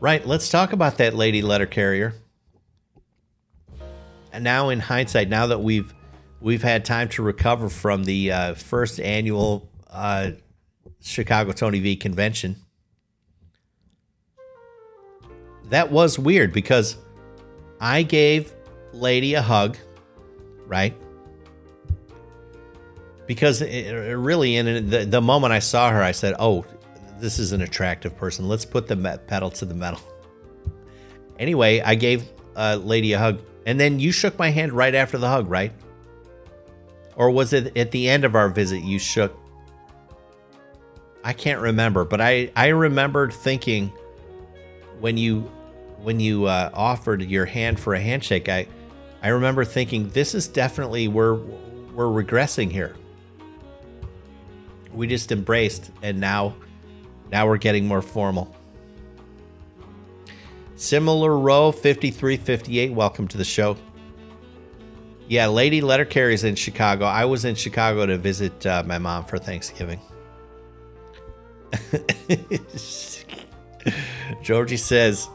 [0.01, 0.27] Right.
[0.27, 2.15] Let's talk about that lady letter carrier.
[4.39, 5.93] Now, in hindsight, now that we've
[6.41, 10.31] we've had time to recover from the uh, first annual uh,
[11.01, 12.55] Chicago Tony V convention,
[15.69, 16.97] that was weird because
[17.79, 18.53] I gave
[18.91, 19.77] Lady a hug,
[20.67, 20.95] right?
[23.25, 26.65] Because it, it really, in the, the moment I saw her, I said, "Oh,
[27.19, 28.47] this is an attractive person.
[28.47, 29.99] Let's put the pedal to the metal."
[31.39, 35.17] Anyway, I gave uh, Lady a hug, and then you shook my hand right after
[35.17, 35.71] the hug, right?
[37.15, 39.37] Or was it at the end of our visit you shook?
[41.23, 43.91] I can't remember, but I I remembered thinking
[44.99, 45.41] when you
[46.01, 48.67] when you uh, offered your hand for a handshake, I
[49.21, 51.35] I remember thinking this is definitely we're
[51.93, 52.95] we're regressing here.
[54.91, 56.55] We just embraced and now
[57.31, 58.53] now we're getting more formal.
[60.83, 63.77] Similar row 5358, welcome to the show.
[65.29, 67.05] Yeah, Lady Letter Carrier's in Chicago.
[67.05, 70.01] I was in Chicago to visit uh, my mom for Thanksgiving.
[74.43, 75.29] Georgie says,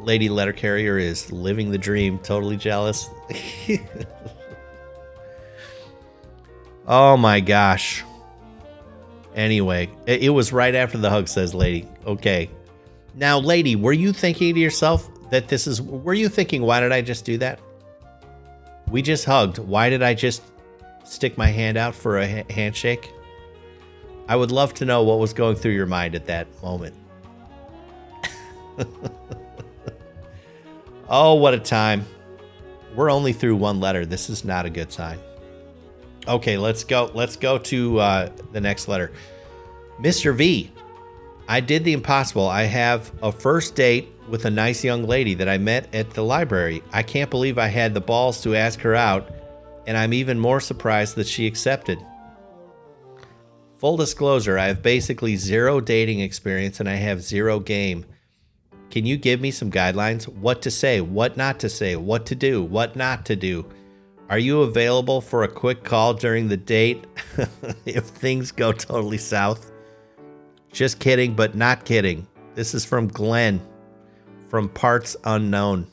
[0.00, 2.18] Lady Letter Carrier is living the dream.
[2.20, 3.06] Totally jealous.
[6.86, 8.02] oh my gosh.
[9.34, 11.86] Anyway, it was right after the hug, says Lady.
[12.06, 12.48] Okay.
[13.16, 15.82] Now, Lady, were you thinking to yourself that this is.
[15.82, 17.58] Were you thinking, why did I just do that?
[18.90, 19.58] We just hugged.
[19.58, 20.42] Why did I just
[21.04, 23.10] stick my hand out for a ha- handshake?
[24.28, 26.94] I would love to know what was going through your mind at that moment.
[31.08, 32.04] oh, what a time.
[32.94, 34.06] We're only through one letter.
[34.06, 35.18] This is not a good sign.
[36.26, 37.10] Okay, let's go.
[37.14, 39.12] Let's go to uh, the next letter.
[40.00, 40.34] Mr.
[40.34, 40.72] V.
[41.48, 42.48] I did the impossible.
[42.48, 46.24] I have a first date with a nice young lady that I met at the
[46.24, 46.82] library.
[46.92, 49.30] I can't believe I had the balls to ask her out,
[49.86, 52.04] and I'm even more surprised that she accepted.
[53.78, 58.06] Full disclosure, I have basically zero dating experience and I have zero game.
[58.90, 60.26] Can you give me some guidelines?
[60.26, 63.66] What to say, what not to say, what to do, what not to do?
[64.28, 67.06] Are you available for a quick call during the date
[67.84, 69.70] if things go totally south?
[70.76, 72.26] Just kidding, but not kidding.
[72.54, 73.62] This is from Glenn
[74.48, 75.86] from Parts Unknown.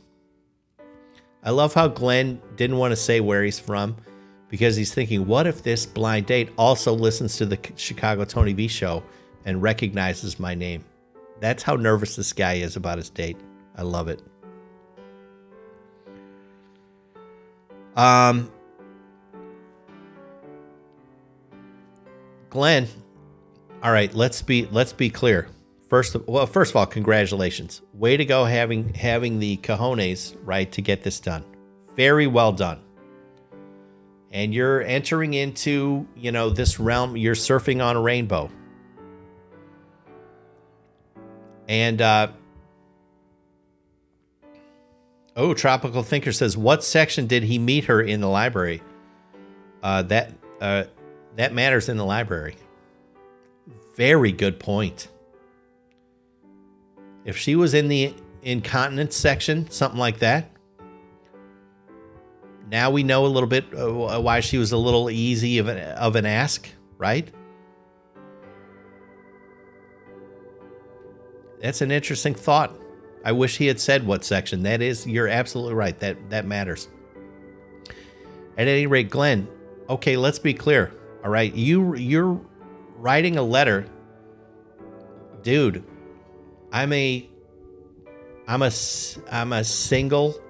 [1.42, 3.96] I love how Glenn didn't want to say where he's from
[4.50, 8.68] because he's thinking, what if this blind date also listens to the Chicago Tony V
[8.68, 9.02] show
[9.46, 10.84] and recognizes my name?
[11.40, 13.38] That's how nervous this guy is about his date.
[13.78, 14.22] I love it.
[17.96, 18.52] Um,
[22.50, 22.90] Glenn,
[23.84, 25.50] all right, let's be let's be clear.
[25.90, 27.82] First of well, first of all, congratulations.
[27.94, 31.44] Way to go having having the cojones, right, to get this done.
[31.96, 32.80] Very well done.
[34.32, 38.50] And you're entering into, you know, this realm, you're surfing on a rainbow.
[41.68, 42.30] And uh
[45.36, 48.82] Oh, Tropical Thinker says, "What section did he meet her in the library?"
[49.82, 50.32] Uh, that
[50.62, 50.84] uh,
[51.36, 52.56] that matters in the library.
[53.96, 55.08] Very good point.
[57.26, 60.50] If she was in the incontinence section, something like that,
[62.70, 65.78] now we know a little bit uh, why she was a little easy of an,
[65.78, 66.68] of an ask,
[66.98, 67.32] right?
[71.62, 72.74] That's an interesting thought.
[73.24, 74.64] I wish he had said what section.
[74.64, 75.98] That is, you're absolutely right.
[76.00, 76.90] That that matters.
[78.58, 79.48] At any rate, Glenn,
[79.90, 80.92] okay, let's be clear.
[81.24, 82.42] All right, you you're
[83.04, 83.86] writing a letter,
[85.42, 85.84] dude.
[86.72, 87.30] I'm a
[88.48, 88.72] I'm a
[89.30, 90.42] I'm a single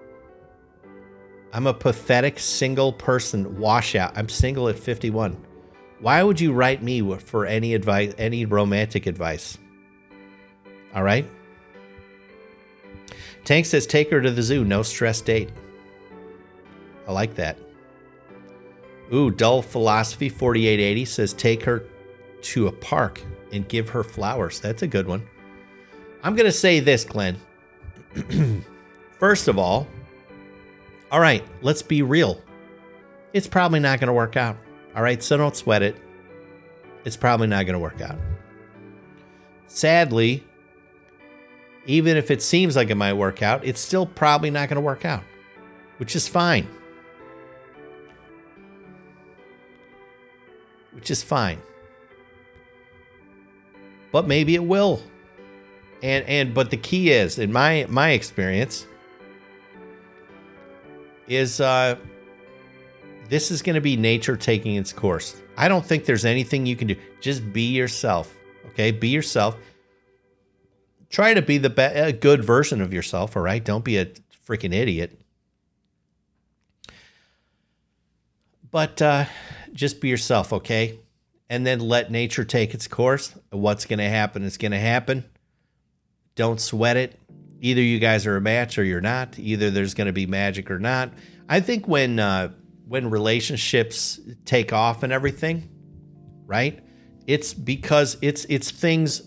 [1.51, 4.15] I'm a pathetic single person washout.
[4.15, 5.35] I'm single at 51.
[5.99, 9.57] Why would you write me for any advice any romantic advice?
[10.93, 11.27] All right?
[13.45, 14.63] Tank says, take her to the zoo.
[14.63, 15.49] No stress date.
[17.07, 17.57] I like that.
[19.11, 21.83] Ooh, Dull Philosophy 4880 says, take her
[22.43, 23.21] to a park
[23.51, 24.59] and give her flowers.
[24.59, 25.27] That's a good one.
[26.23, 27.37] I'm going to say this, Glenn.
[29.19, 29.87] First of all,
[31.11, 32.41] all right, let's be real.
[33.33, 34.57] It's probably not going to work out.
[34.95, 35.97] All right, so don't sweat it.
[37.05, 38.17] It's probably not going to work out.
[39.67, 40.43] Sadly,
[41.85, 44.81] even if it seems like it might work out, it's still probably not going to
[44.81, 45.23] work out,
[45.97, 46.67] which is fine.
[50.91, 51.59] Which is fine.
[54.13, 55.03] But maybe it will.
[56.01, 58.87] And and but the key is in my my experience
[61.27, 61.97] is uh
[63.27, 65.41] this is going to be nature taking its course.
[65.57, 66.95] I don't think there's anything you can do.
[67.19, 68.33] Just be yourself.
[68.67, 68.91] Okay?
[68.91, 69.57] Be yourself
[71.13, 73.63] try to be the be- a good version of yourself, all right?
[73.63, 74.07] Don't be a
[74.47, 75.17] freaking idiot.
[78.71, 79.25] But uh,
[79.73, 80.97] just be yourself, okay?
[81.53, 83.31] And then let nature take its course.
[83.51, 85.23] What's going to happen is going to happen.
[86.33, 87.19] Don't sweat it.
[87.59, 89.37] Either you guys are a match or you're not.
[89.37, 91.11] Either there's going to be magic or not.
[91.47, 92.53] I think when uh,
[92.87, 95.69] when relationships take off and everything,
[96.47, 96.79] right?
[97.27, 99.21] It's because it's it's things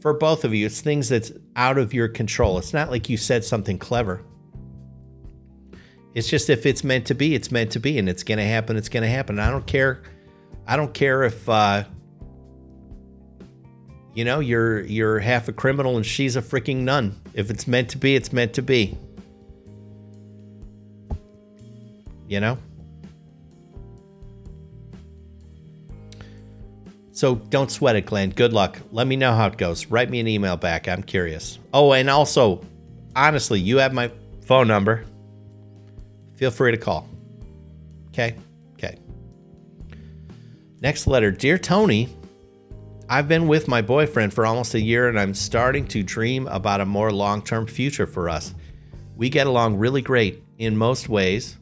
[0.00, 2.56] for both of you, it's things that's out of your control.
[2.58, 4.22] It's not like you said something clever.
[6.14, 8.44] It's just if it's meant to be, it's meant to be, and it's going to
[8.44, 8.76] happen.
[8.76, 9.40] It's going to happen.
[9.40, 10.04] I don't care.
[10.66, 11.84] I don't care if uh,
[14.14, 17.20] you know you're you're half a criminal and she's a freaking nun.
[17.34, 18.96] If it's meant to be, it's meant to be.
[22.26, 22.58] You know.
[27.12, 28.30] So don't sweat it, Glenn.
[28.30, 28.80] Good luck.
[28.90, 29.86] Let me know how it goes.
[29.86, 30.88] Write me an email back.
[30.88, 31.60] I'm curious.
[31.72, 32.60] Oh, and also,
[33.14, 34.10] honestly, you have my
[34.40, 35.04] phone number.
[36.34, 37.08] Feel free to call.
[38.08, 38.34] Okay?
[40.84, 42.14] Next letter Dear Tony,
[43.08, 46.82] I've been with my boyfriend for almost a year and I'm starting to dream about
[46.82, 48.54] a more long term future for us.
[49.16, 51.56] We get along really great in most ways,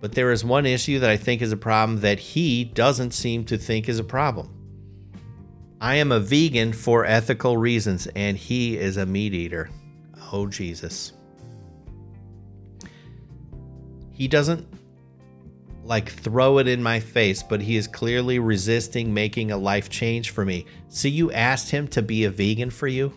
[0.00, 3.44] but there is one issue that I think is a problem that he doesn't seem
[3.44, 4.48] to think is a problem.
[5.78, 9.68] I am a vegan for ethical reasons, and he is a meat eater.
[10.32, 11.12] Oh, Jesus.
[14.12, 14.66] He doesn't
[15.84, 20.30] like throw it in my face, but he is clearly resisting making a life change
[20.30, 20.66] for me.
[20.88, 23.12] So, you asked him to be a vegan for you?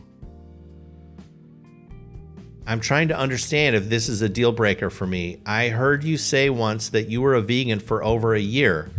[2.66, 5.42] I'm trying to understand if this is a deal breaker for me.
[5.46, 8.90] I heard you say once that you were a vegan for over a year.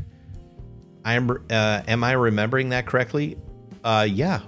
[1.04, 1.30] I am.
[1.30, 3.36] Uh, am I remembering that correctly?
[3.82, 4.40] Uh, yeah,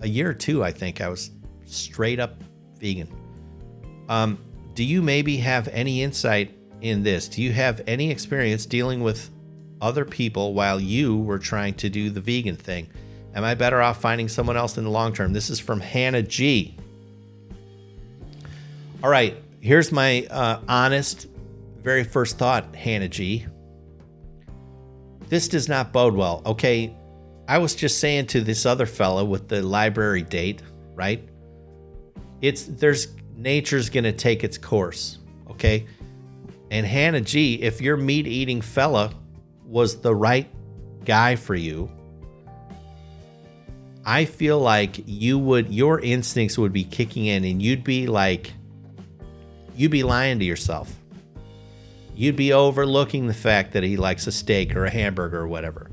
[0.00, 1.30] a year or two, I think I was
[1.64, 2.42] straight up
[2.78, 3.08] vegan.
[4.08, 4.38] Um,
[4.74, 7.28] do you maybe have any insight in this?
[7.28, 9.30] Do you have any experience dealing with
[9.80, 12.88] other people while you were trying to do the vegan thing?
[13.34, 15.32] Am I better off finding someone else in the long term?
[15.32, 16.76] This is from Hannah G.
[19.02, 21.26] All right, here's my uh, honest,
[21.80, 23.46] very first thought, Hannah G.
[25.28, 26.42] This does not bode well.
[26.44, 26.94] Okay,
[27.48, 30.60] I was just saying to this other fellow with the library date,
[30.94, 31.26] right?
[32.42, 35.18] It's there's nature's gonna take its course,
[35.50, 35.86] okay?
[36.70, 39.12] And Hannah G, if your meat eating fella
[39.64, 40.48] was the right
[41.04, 41.90] guy for you,
[44.04, 48.52] I feel like you would your instincts would be kicking in and you'd be like
[49.74, 50.94] you'd be lying to yourself.
[52.14, 55.90] You'd be overlooking the fact that he likes a steak or a hamburger or whatever.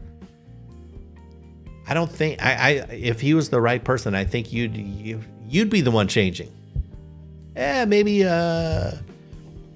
[1.88, 5.22] I don't think I, I if he was the right person, I think you'd you,
[5.48, 6.52] you'd be the one changing.
[7.56, 8.92] Yeah, maybe uh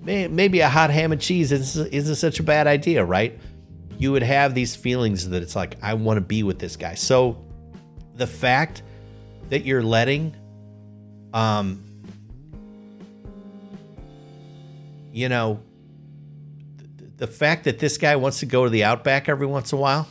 [0.02, 3.40] maybe a hot ham and cheese isn't, such a bad idea, right?
[3.98, 6.96] You would have these feelings that it's like I want to be with this guy.
[6.96, 7.38] So
[8.16, 8.82] the fact
[9.50, 10.36] that you're letting
[11.34, 11.84] um
[15.14, 15.60] you know
[17.18, 19.82] the fact that this guy wants to go to the outback every once in a
[19.82, 20.08] while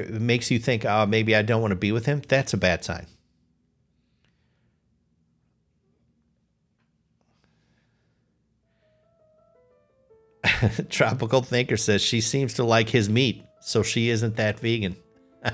[0.00, 2.56] it makes you think, oh, maybe I don't want to be with him, that's a
[2.56, 3.06] bad sign.
[10.90, 14.96] Tropical Thinker says she seems to like his meat, so she isn't that vegan.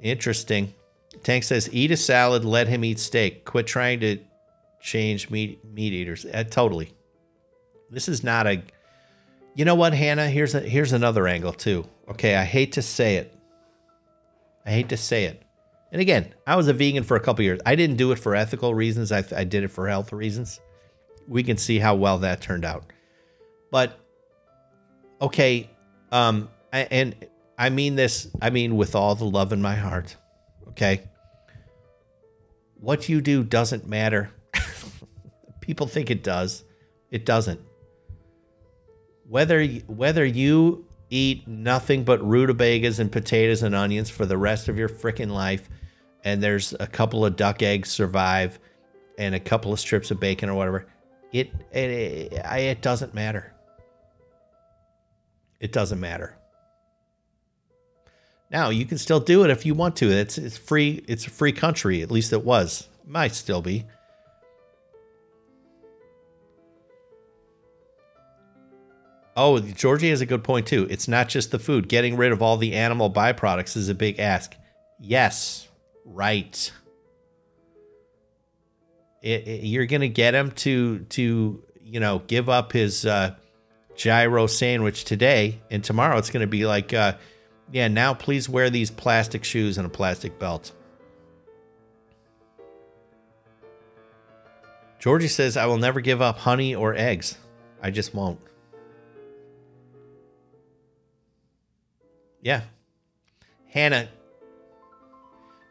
[0.00, 0.74] Interesting.
[1.22, 3.44] Tank says, eat a salad, let him eat steak.
[3.44, 4.18] Quit trying to
[4.80, 6.24] change meat meat eaters.
[6.24, 6.94] Uh, totally.
[7.90, 8.62] This is not a
[9.54, 10.28] you know what, Hannah?
[10.28, 11.86] Here's a, here's another angle too.
[12.08, 13.36] Okay, I hate to say it.
[14.64, 15.42] I hate to say it.
[15.92, 17.60] And again, I was a vegan for a couple years.
[17.66, 19.10] I didn't do it for ethical reasons.
[19.10, 20.60] I, I did it for health reasons.
[21.30, 22.92] We can see how well that turned out.
[23.70, 23.98] But
[25.22, 25.70] okay,
[26.10, 27.14] um, and
[27.56, 28.28] I mean this.
[28.42, 30.16] I mean with all the love in my heart.
[30.68, 31.08] Okay,
[32.74, 34.30] what you do doesn't matter.
[35.60, 36.64] People think it does.
[37.10, 37.60] It doesn't
[39.30, 44.76] whether whether you eat nothing but rutabagas and potatoes and onions for the rest of
[44.76, 45.68] your freaking life,
[46.24, 48.58] and there's a couple of duck eggs survive,
[49.18, 50.86] and a couple of strips of bacon or whatever,
[51.32, 53.52] it it, it, it doesn't matter.
[55.60, 56.36] It doesn't matter.
[58.50, 60.10] Now you can still do it if you want to.
[60.10, 61.04] It's it's free.
[61.06, 62.02] It's a free country.
[62.02, 62.88] At least it was.
[63.06, 63.86] Might still be.
[69.36, 70.86] Oh, Georgie has a good point too.
[70.90, 71.88] It's not just the food.
[71.88, 74.54] Getting rid of all the animal byproducts is a big ask.
[74.98, 75.68] Yes,
[76.04, 76.70] right.
[79.22, 83.34] It, it, you're gonna get him to to you know give up his uh,
[83.96, 87.14] gyro sandwich today, and tomorrow it's gonna be like, uh,
[87.72, 90.72] yeah, now please wear these plastic shoes and a plastic belt.
[95.00, 97.38] Georgie says, I will never give up honey or eggs.
[97.82, 98.38] I just won't.
[102.42, 102.62] Yeah.
[103.66, 104.08] Hannah,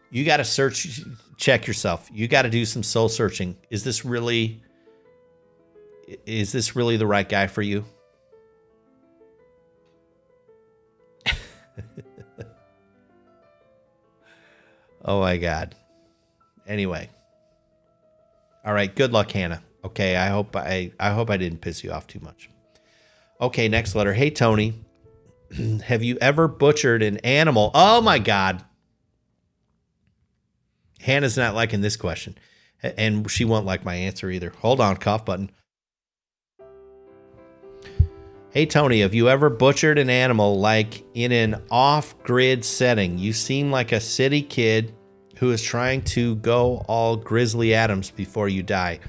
[0.10, 1.02] you got to search
[1.40, 2.08] check yourself.
[2.14, 3.58] You got to do some soul searching.
[3.72, 4.62] Is this really
[6.26, 7.86] is this really the right guy for you?
[15.06, 15.76] oh my god.
[16.68, 17.10] Anyway.
[18.66, 19.64] All right, good luck Hannah.
[19.84, 22.50] Okay, I hope I I hope I didn't piss you off too much.
[23.40, 24.14] Okay, next letter.
[24.14, 24.84] Hey Tony,
[25.86, 27.72] have you ever butchered an animal?
[27.74, 28.66] Oh my god.
[31.02, 32.38] Hannah's not liking this question,
[32.82, 34.52] and she won't like my answer either.
[34.60, 35.52] Hold on, cough button.
[38.52, 43.20] Hey Tony, have you ever butchered an animal like in an off grid setting?
[43.20, 44.94] You seem like a city kid
[45.38, 49.00] who is trying to go all Grizzly Adams before you die.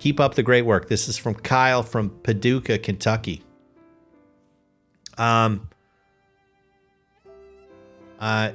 [0.00, 0.88] Keep up the great work.
[0.88, 3.44] This is from Kyle from Paducah, Kentucky.
[5.16, 5.68] Um,
[8.18, 8.50] uh,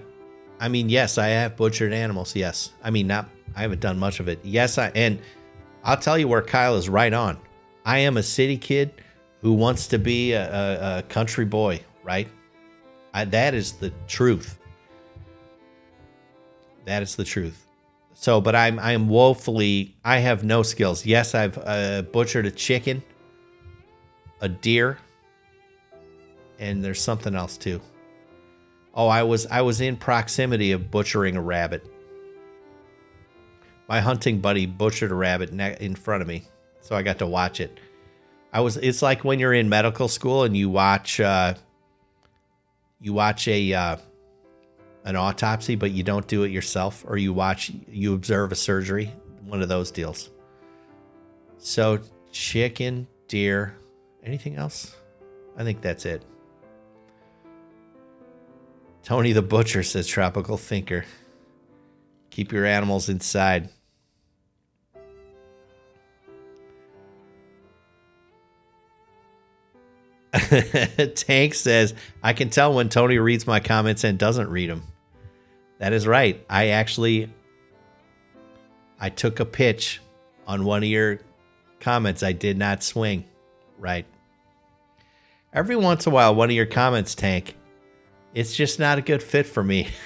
[0.60, 2.36] I mean, yes, I have butchered animals.
[2.36, 3.30] Yes, I mean, not.
[3.56, 4.40] I haven't done much of it.
[4.44, 5.20] Yes, I and
[5.84, 7.38] I'll tell you where Kyle is right on.
[7.86, 9.02] I am a city kid
[9.42, 11.82] who wants to be a, a, a country boy.
[12.04, 12.28] Right,
[13.14, 14.60] I, that is the truth.
[16.86, 17.66] That is the truth.
[18.14, 19.96] So, but I'm I am woefully.
[20.04, 21.06] I have no skills.
[21.06, 23.04] Yes, I've uh, butchered a chicken,
[24.42, 24.98] a deer,
[26.60, 27.82] and there's something else too.
[28.96, 31.86] Oh, I was I was in proximity of butchering a rabbit.
[33.88, 36.48] My hunting buddy butchered a rabbit in front of me,
[36.82, 37.80] so I got to watch it.
[38.54, 38.78] I was.
[38.78, 41.56] It's like when you're in medical school and you watch uh,
[43.02, 43.98] you watch a uh,
[45.04, 49.12] an autopsy, but you don't do it yourself, or you watch you observe a surgery.
[49.44, 50.32] One of those deals.
[51.58, 52.00] So
[52.32, 53.78] chicken, deer,
[54.24, 54.96] anything else?
[55.58, 56.24] I think that's it.
[59.06, 61.06] Tony the Butcher says Tropical Thinker.
[62.32, 63.70] Keep your animals inside.
[71.16, 71.94] Tank says,
[72.24, 74.82] I can tell when Tony reads my comments and doesn't read them.
[75.78, 76.44] That is right.
[76.50, 77.32] I actually
[79.00, 80.02] I took a pitch
[80.48, 81.20] on one of your
[81.80, 82.24] comments.
[82.24, 83.26] I did not swing.
[83.78, 84.08] Right.
[85.54, 87.56] Every once in a while, one of your comments, Tank,
[88.36, 89.88] it's just not a good fit for me.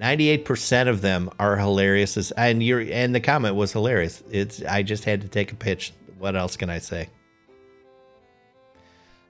[0.00, 4.22] 98% of them are hilarious and you and the comment was hilarious.
[4.30, 5.92] It's I just had to take a pitch.
[6.18, 7.08] What else can I say?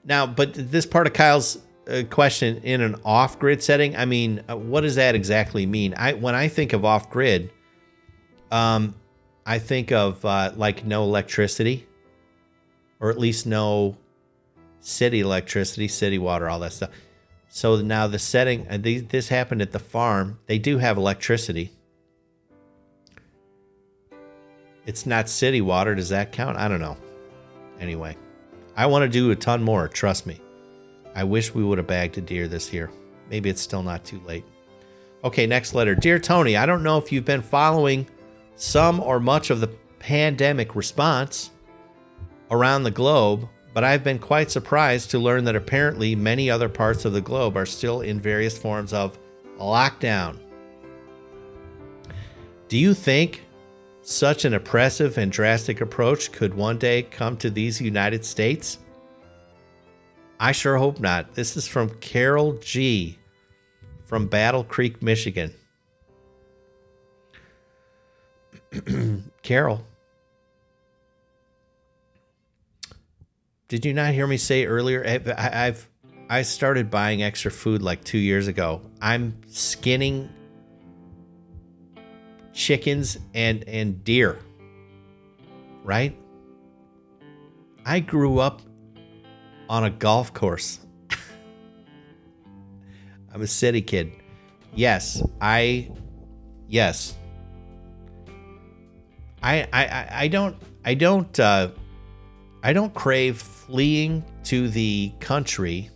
[0.05, 4.55] Now, but this part of Kyle's uh, question in an off-grid setting, I mean, uh,
[4.55, 5.93] what does that exactly mean?
[5.97, 7.51] I when I think of off-grid,
[8.51, 8.95] um
[9.45, 11.87] I think of uh, like no electricity
[12.99, 13.95] or at least no
[14.79, 16.91] city electricity, city water, all that stuff.
[17.49, 18.65] So now the setting,
[19.09, 20.39] this happened at the farm.
[20.45, 21.71] They do have electricity.
[24.85, 25.95] It's not city water.
[25.95, 26.57] Does that count?
[26.57, 26.97] I don't know.
[27.79, 28.15] Anyway,
[28.75, 29.87] I want to do a ton more.
[29.87, 30.39] Trust me.
[31.15, 32.91] I wish we would have bagged a deer this year.
[33.29, 34.45] Maybe it's still not too late.
[35.23, 35.95] Okay, next letter.
[35.95, 38.07] Dear Tony, I don't know if you've been following
[38.55, 39.69] some or much of the
[39.99, 41.49] pandemic response
[42.51, 47.05] around the globe, but I've been quite surprised to learn that apparently many other parts
[47.05, 49.19] of the globe are still in various forms of
[49.59, 50.39] lockdown.
[52.69, 53.43] Do you think
[54.01, 58.79] such an oppressive and drastic approach could one day come to these United States?
[60.39, 61.35] I sure hope not.
[61.35, 63.19] This is from Carol G.
[64.05, 65.53] from Battle Creek, Michigan.
[69.43, 69.85] Carol,
[73.67, 75.03] Did you not hear me say earlier?
[75.37, 75.89] I've
[76.29, 78.81] I started buying extra food like two years ago.
[79.01, 80.29] I'm skinning
[82.53, 84.39] chickens and and deer.
[85.83, 86.17] Right?
[87.85, 88.61] I grew up
[89.69, 90.79] on a golf course.
[93.33, 94.13] I'm a city kid.
[94.73, 95.91] Yes, I
[96.67, 97.17] yes.
[99.43, 100.55] I I I don't
[100.85, 101.69] I don't uh
[102.67, 105.89] I don't crave fleeing to the country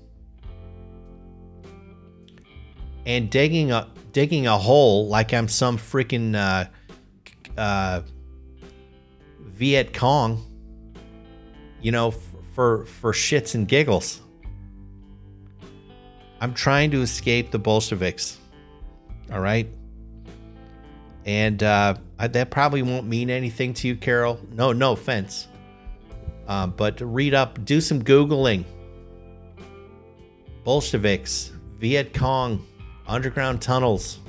[3.05, 6.69] and digging a digging a hole like I'm some freaking uh,
[7.59, 8.03] uh,
[9.41, 10.41] Viet Cong,
[11.82, 14.22] you know, f- for for shits and giggles.
[16.39, 18.38] I'm trying to escape the Bolsheviks.
[19.30, 19.67] All right.
[21.26, 24.39] And uh, that probably won't mean anything to you, Carol.
[24.53, 25.49] No, no offense.
[26.48, 28.66] Uh, but read up, do some Googling.
[30.64, 32.66] Bolsheviks, Viet Cong,
[33.08, 34.20] underground tunnels.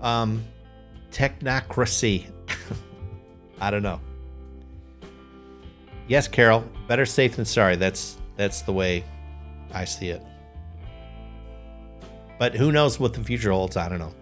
[0.00, 0.44] um,
[1.10, 2.30] technocracy.
[3.60, 4.00] I don't know.
[6.06, 6.64] Yes, Carol.
[6.86, 7.76] Better safe than sorry.
[7.76, 9.04] That's that's the way
[9.72, 10.22] I see it.
[12.38, 13.76] But who knows what the future holds?
[13.76, 14.14] I don't know.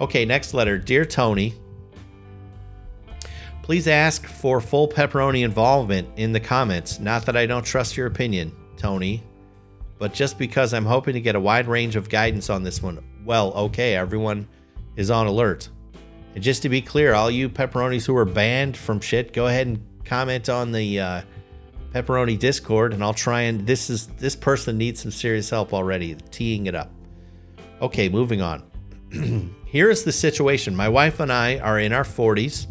[0.00, 0.78] Okay, next letter.
[0.78, 1.54] Dear Tony,
[3.66, 7.00] please ask for full pepperoni involvement in the comments.
[7.00, 9.24] Not that I don't trust your opinion, Tony,
[9.98, 13.02] but just because I'm hoping to get a wide range of guidance on this one.
[13.24, 14.46] Well, okay, everyone
[14.94, 15.68] is on alert.
[16.36, 19.66] And just to be clear, all you pepperonis who are banned from shit, go ahead
[19.66, 21.22] and comment on the uh,
[21.92, 26.14] pepperoni Discord, and I'll try and this is this person needs some serious help already,
[26.30, 26.92] teeing it up.
[27.82, 28.62] Okay, moving on.
[29.64, 30.76] Here is the situation.
[30.76, 32.68] My wife and I are in our 40s,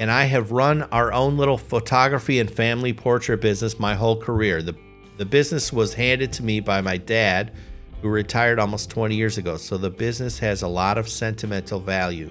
[0.00, 4.62] and I have run our own little photography and family portrait business my whole career.
[4.62, 4.74] The
[5.18, 7.52] the business was handed to me by my dad,
[8.00, 12.30] who retired almost 20 years ago, so the business has a lot of sentimental value.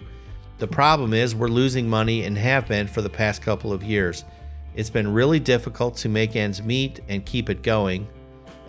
[0.58, 4.26] The problem is we're losing money and have been for the past couple of years.
[4.74, 8.08] It's been really difficult to make ends meet and keep it going.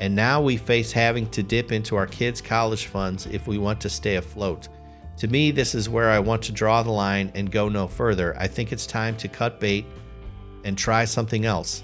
[0.00, 3.80] And now we face having to dip into our kids' college funds if we want
[3.80, 4.68] to stay afloat.
[5.20, 8.34] To me, this is where I want to draw the line and go no further.
[8.38, 9.84] I think it's time to cut bait
[10.64, 11.82] and try something else.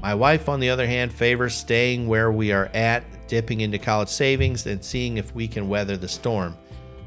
[0.00, 4.08] My wife, on the other hand, favors staying where we are at, dipping into college
[4.08, 6.56] savings, and seeing if we can weather the storm.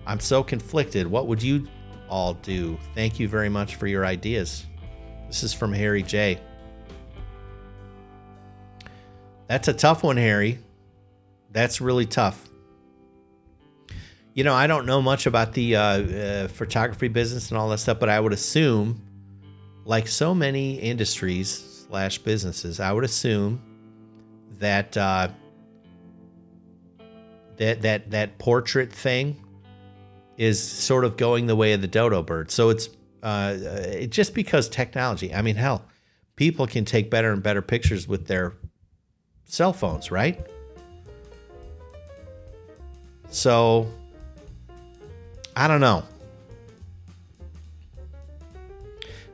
[0.05, 1.07] I'm so conflicted.
[1.07, 1.67] What would you
[2.07, 2.77] all do?
[2.93, 4.67] Thank you very much for your ideas.
[5.25, 6.39] This is from Harry J.
[9.47, 10.59] That's a tough one, Harry.
[11.49, 12.50] That's really tough.
[14.33, 17.79] You know, I don't know much about the uh, uh, photography business and all that
[17.79, 19.01] stuff, but I would assume,
[19.83, 23.61] like so many industries slash businesses, I would assume
[24.59, 25.29] that uh,
[27.57, 29.35] that that that portrait thing
[30.37, 32.51] is sort of going the way of the dodo bird.
[32.51, 32.89] So it's
[33.23, 35.33] uh, it, just because technology.
[35.33, 35.85] I mean, hell,
[36.35, 38.53] people can take better and better pictures with their
[39.45, 40.47] cell phones, right?
[43.29, 43.91] So,
[45.55, 46.03] I don't know.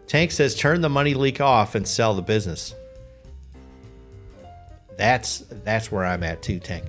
[0.08, 2.74] Tank says turn the money leak off and sell the business.
[4.98, 6.86] That's that's where I'm at too, Tank.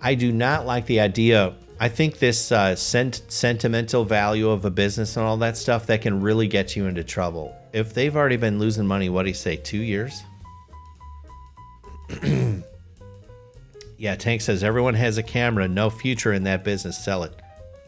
[0.00, 1.54] I do not like the idea.
[1.78, 6.00] I think this uh, sent, sentimental value of a business and all that stuff that
[6.00, 7.56] can really get you into trouble.
[7.72, 10.22] If they've already been losing money, what do you say, two years?
[13.98, 17.02] yeah, Tank says everyone has a camera, no future in that business.
[17.02, 17.41] Sell it.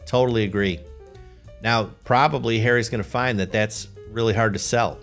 [0.05, 0.79] Totally agree.
[1.61, 4.99] Now, probably Harry's going to find that that's really hard to sell.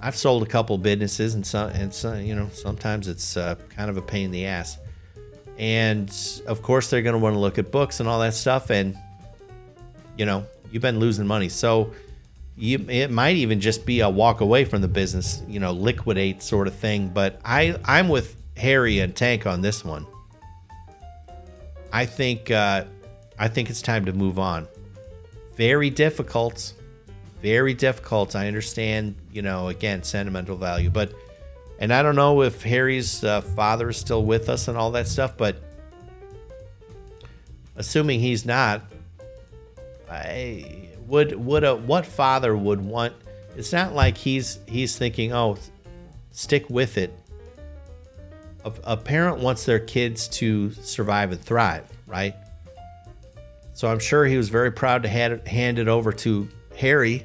[0.00, 3.90] I've sold a couple businesses, and some, and some, you know, sometimes it's uh, kind
[3.90, 4.78] of a pain in the ass.
[5.58, 6.14] And
[6.46, 8.70] of course, they're going to want to look at books and all that stuff.
[8.70, 8.96] And
[10.16, 11.92] you know, you've been losing money, so
[12.56, 16.42] you, it might even just be a walk away from the business, you know, liquidate
[16.42, 17.08] sort of thing.
[17.08, 20.06] But I, I'm with Harry and Tank on this one.
[21.92, 22.84] I think, uh,
[23.38, 24.66] I think it's time to move on.
[25.56, 26.72] Very difficult,
[27.40, 28.34] very difficult.
[28.34, 31.12] I understand, you know, again, sentimental value, but,
[31.78, 35.06] and I don't know if Harry's uh, father is still with us and all that
[35.06, 35.56] stuff, but
[37.76, 38.82] assuming he's not,
[40.10, 43.14] I would would a what father would want
[43.56, 45.56] it's not like he's he's thinking oh
[46.30, 47.12] stick with it
[48.64, 52.34] a, a parent wants their kids to survive and thrive right
[53.78, 57.24] so i'm sure he was very proud to hand it, over to harry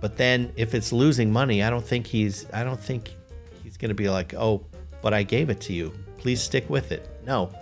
[0.00, 3.14] but then if it's losing money i don't think he's i don't think
[3.62, 4.64] he's going to be like oh
[5.02, 7.52] but i gave it to you please stick with it no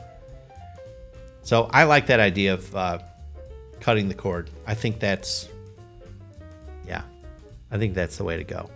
[1.42, 2.98] so i like that idea of uh,
[3.86, 4.50] cutting the cord.
[4.66, 5.48] I think that's,
[6.86, 7.02] yeah,
[7.70, 8.68] I think that's the way to go.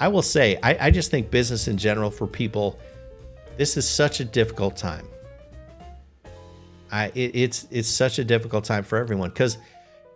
[0.00, 2.78] I will say, I, I just think business in general for people,
[3.58, 5.06] this is such a difficult time.
[6.90, 9.58] I, it, it's it's such a difficult time for everyone because,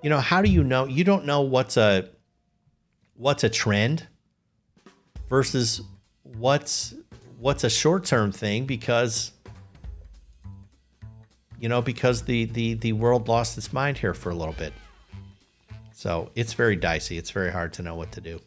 [0.02, 0.86] you know, how do you know?
[0.86, 2.08] You don't know what's a
[3.14, 4.06] what's a trend
[5.28, 5.82] versus
[6.22, 6.94] what's
[7.38, 9.32] what's a short term thing because
[11.58, 14.72] you know, because the the the world lost its mind here for a little bit.
[15.92, 17.16] So it's very dicey.
[17.18, 18.40] It's very hard to know what to do.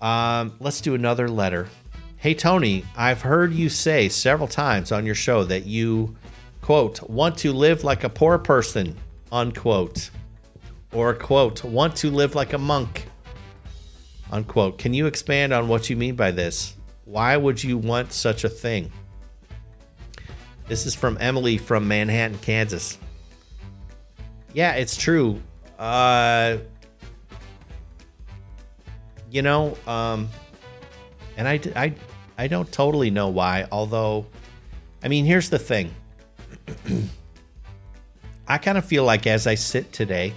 [0.00, 1.68] Um, let's do another letter.
[2.16, 6.16] Hey Tony, I've heard you say several times on your show that you
[6.62, 8.96] quote want to live like a poor person
[9.30, 10.10] unquote
[10.92, 13.06] or quote want to live like a monk
[14.32, 14.78] unquote.
[14.78, 16.74] Can you expand on what you mean by this?
[17.04, 18.90] Why would you want such a thing?
[20.66, 22.98] This is from Emily from Manhattan, Kansas.
[24.54, 25.40] Yeah, it's true.
[25.78, 26.58] Uh,
[29.30, 30.28] you know, um,
[31.36, 31.94] and I, I,
[32.38, 33.66] I don't totally know why.
[33.70, 34.26] Although,
[35.02, 35.94] I mean, here's the thing.
[38.48, 40.34] I kind of feel like as I sit today,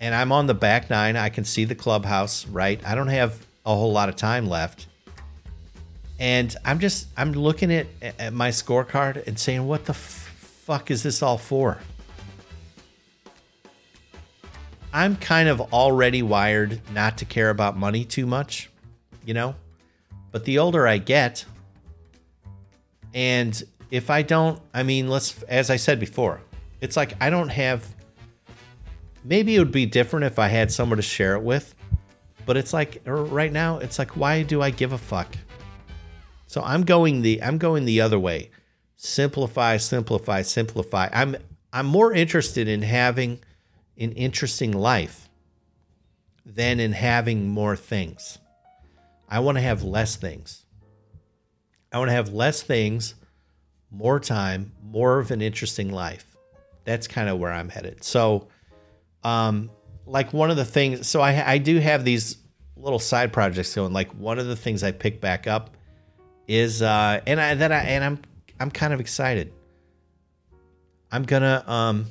[0.00, 2.80] and I'm on the back nine, I can see the clubhouse, right?
[2.86, 4.86] I don't have a whole lot of time left.
[6.18, 10.30] And I'm just, I'm looking at, at my scorecard and saying, what the f-
[10.64, 11.78] fuck is this all for?
[14.92, 18.70] I'm kind of already wired not to care about money too much,
[19.24, 19.54] you know?
[20.32, 21.44] But the older I get,
[23.14, 26.40] and if I don't, I mean, let's, as I said before,
[26.80, 27.94] it's like I don't have,
[29.24, 31.74] maybe it would be different if I had someone to share it with,
[32.46, 35.36] but it's like er, right now, it's like, why do I give a fuck?
[36.46, 38.50] So I'm going the, I'm going the other way.
[38.96, 41.08] Simplify, simplify, simplify.
[41.12, 41.36] I'm,
[41.72, 43.40] I'm more interested in having,
[44.00, 45.28] an interesting life
[46.44, 48.38] than in having more things.
[49.28, 50.64] I want to have less things.
[51.92, 53.14] I want to have less things,
[53.90, 56.36] more time, more of an interesting life.
[56.84, 58.04] That's kind of where I'm headed.
[58.04, 58.48] So,
[59.24, 59.70] um,
[60.06, 62.38] like one of the things, so I, I do have these
[62.76, 63.92] little side projects going.
[63.92, 65.76] Like one of the things I pick back up
[66.48, 68.20] is, uh, and I that I and I'm
[68.58, 69.52] I'm kind of excited.
[71.12, 72.06] I'm gonna um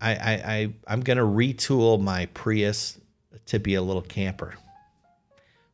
[0.00, 2.98] I, I, I I'm gonna retool my Prius
[3.46, 4.54] to be a little camper.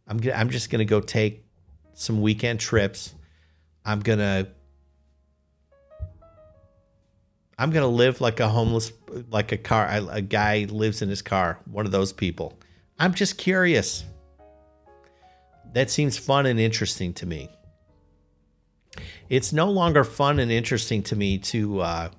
[0.09, 1.46] I'm gonna, I'm just gonna go take
[1.97, 3.15] some weekend trips.
[3.85, 4.49] I'm gonna
[7.59, 8.93] I'm gonna live like a homeless,
[9.31, 11.59] like a car, a guy lives in his car.
[11.65, 12.59] One of those people.
[12.99, 14.05] I'm just curious.
[15.73, 17.49] That seems fun and interesting to me.
[19.29, 22.11] It's no longer fun and interesting to me to uh,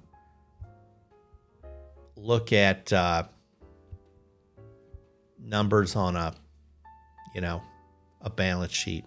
[2.16, 3.24] look at uh,
[5.40, 6.34] numbers on a,
[7.34, 7.62] you know,
[8.22, 9.06] a balance sheet.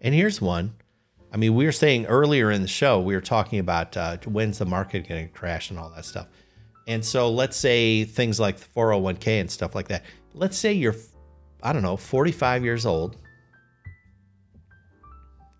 [0.00, 0.74] And here's one.
[1.32, 4.58] I mean, we were saying earlier in the show, we were talking about uh, when's
[4.58, 6.26] the market going to crash and all that stuff.
[6.86, 10.04] And so let's say things like the 401k and stuff like that.
[10.32, 10.96] Let's say you're,
[11.62, 13.18] I don't know, 45 years old.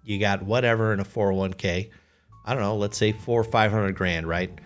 [0.04, 1.90] You got whatever in a 401k.
[2.46, 4.58] I don't know, let's say four or 500 grand, right?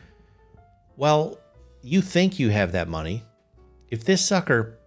[0.97, 1.41] Well,
[1.83, 3.25] you think you have that money.
[3.91, 4.79] If this sucker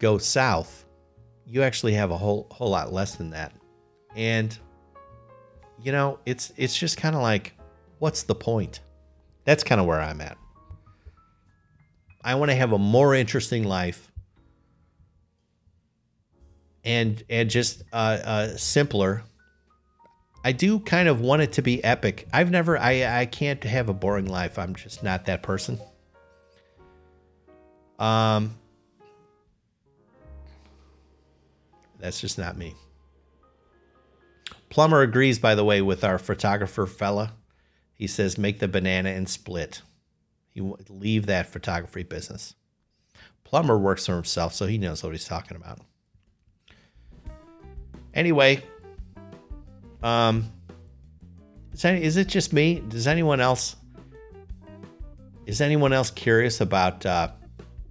[0.00, 0.84] goes south,
[1.46, 3.52] you actually have a whole whole lot less than that.
[4.16, 4.56] And
[5.82, 7.54] you know, it's it's just kind of like
[7.98, 8.80] what's the point?
[9.44, 10.38] That's kind of where I'm at.
[12.22, 14.10] I want to have a more interesting life
[16.84, 19.22] and and just uh, uh, simpler.
[20.44, 22.28] I do kind of want it to be epic.
[22.32, 24.58] I've never I I can't have a boring life.
[24.58, 25.78] I'm just not that person.
[27.98, 28.56] Um
[31.98, 32.74] That's just not me.
[34.74, 37.34] Plumber agrees by the way with our photographer fella.
[37.92, 39.82] He says make the banana and split.
[40.50, 42.56] He leave that photography business.
[43.44, 45.78] Plumber works for himself, so he knows what he's talking about.
[48.14, 48.64] Anyway,
[50.02, 50.50] um,
[51.72, 52.82] is, any, is it just me?
[52.88, 53.76] Does anyone else?
[55.46, 57.28] Is anyone else curious about uh,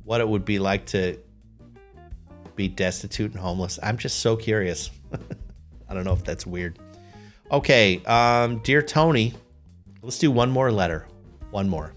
[0.04, 1.18] what it would be like to
[2.58, 3.80] be destitute and homeless?
[3.82, 4.90] I'm just so curious.
[5.88, 6.80] I don't know if that's weird.
[7.52, 9.34] Okay, um, dear Tony,
[10.02, 11.08] let's do one more letter.
[11.52, 11.94] One more.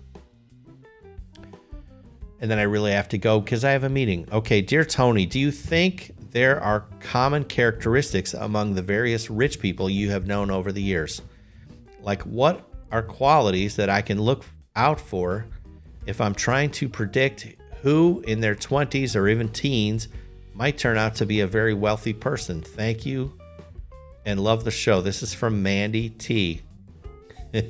[2.41, 4.29] And then I really have to go because I have a meeting.
[4.31, 9.89] Okay, dear Tony, do you think there are common characteristics among the various rich people
[9.89, 11.23] you have known over the years?
[12.03, 15.47] Like, what are qualities that I can look out for
[16.05, 17.49] if I'm trying to predict
[17.81, 20.09] who in their 20s or even teens
[20.53, 22.61] might turn out to be a very wealthy person?
[22.61, 23.36] Thank you
[24.27, 25.01] and love the show.
[25.01, 26.61] This is from Mandy T.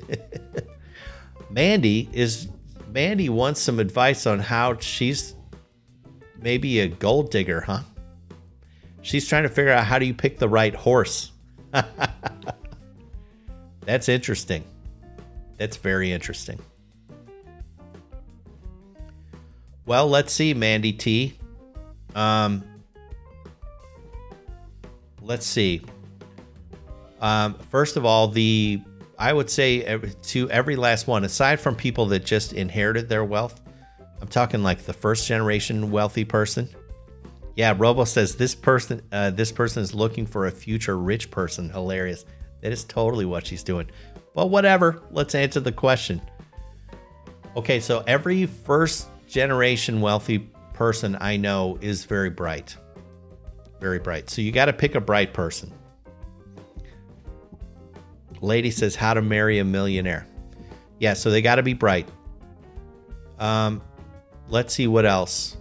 [1.50, 2.48] Mandy is
[2.88, 5.34] Mandy wants some advice on how she's
[6.40, 7.80] maybe a gold digger, huh?
[9.02, 11.30] She's trying to figure out how do you pick the right horse.
[13.82, 14.64] That's interesting.
[15.58, 16.58] That's very interesting.
[19.84, 21.38] Well, let's see, Mandy T.
[22.16, 22.64] Um,
[25.20, 25.82] let's see.
[27.20, 28.80] Um, first of all, the
[29.18, 33.60] I would say to every last one, aside from people that just inherited their wealth,
[34.20, 36.68] I'm talking like the first generation wealthy person
[37.56, 41.70] Yeah, Robo says this person uh, this person is looking for a future rich person.
[41.70, 42.26] Hilarious.
[42.60, 43.90] That is totally what she's doing.
[44.34, 45.02] But whatever.
[45.10, 46.20] Let's answer the question.
[47.56, 52.76] Okay, so every first generation wealthy person I know is very bright.
[53.80, 54.28] Very bright.
[54.28, 55.72] So you got to pick a bright person.
[58.40, 60.26] Lady says how to marry a millionaire.
[60.98, 62.08] Yeah, so they got to be bright.
[63.38, 63.82] Um,
[64.48, 65.56] let's see what else.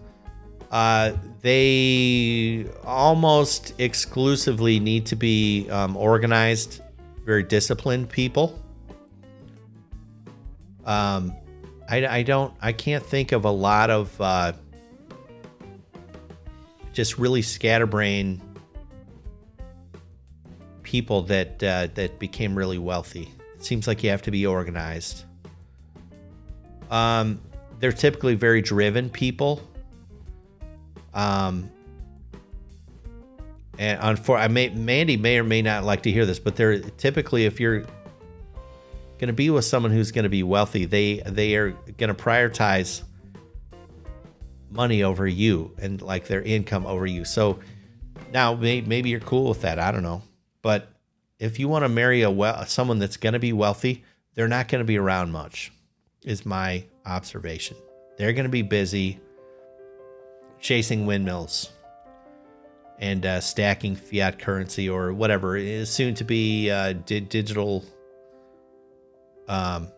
[0.72, 6.82] Uh, they almost exclusively need to be um, organized,
[7.26, 8.60] very disciplined people.
[10.86, 11.36] Um,
[11.90, 14.54] I, I don't, I can't think of a lot of uh,
[16.94, 18.42] just really scatterbrain
[20.86, 23.34] people that uh, that became really wealthy.
[23.56, 25.26] It seems like you have to be organized.
[26.90, 27.42] Um,
[27.80, 29.62] they're typically very driven people.
[31.14, 31.72] Um,
[33.78, 36.80] and for I may Mandy may or may not like to hear this, but they're
[36.80, 37.82] typically if you're
[39.18, 42.24] going to be with someone who's going to be wealthy, they they are going to
[42.24, 43.02] prioritize
[44.70, 47.26] money over you and like their income over you.
[47.26, 47.60] So
[48.34, 49.80] now maybe you're cool with that.
[49.80, 50.22] I don't know,
[50.66, 50.88] but
[51.38, 54.04] if you want to marry a well someone that's going to be wealthy,
[54.34, 55.72] they're not going to be around much.
[56.24, 57.78] Is my observation.
[58.18, 59.20] They're going to be busy
[60.60, 61.70] chasing windmills
[62.98, 67.86] and uh, stacking fiat currency or whatever is soon to be uh, di- digital
[69.48, 69.90] um,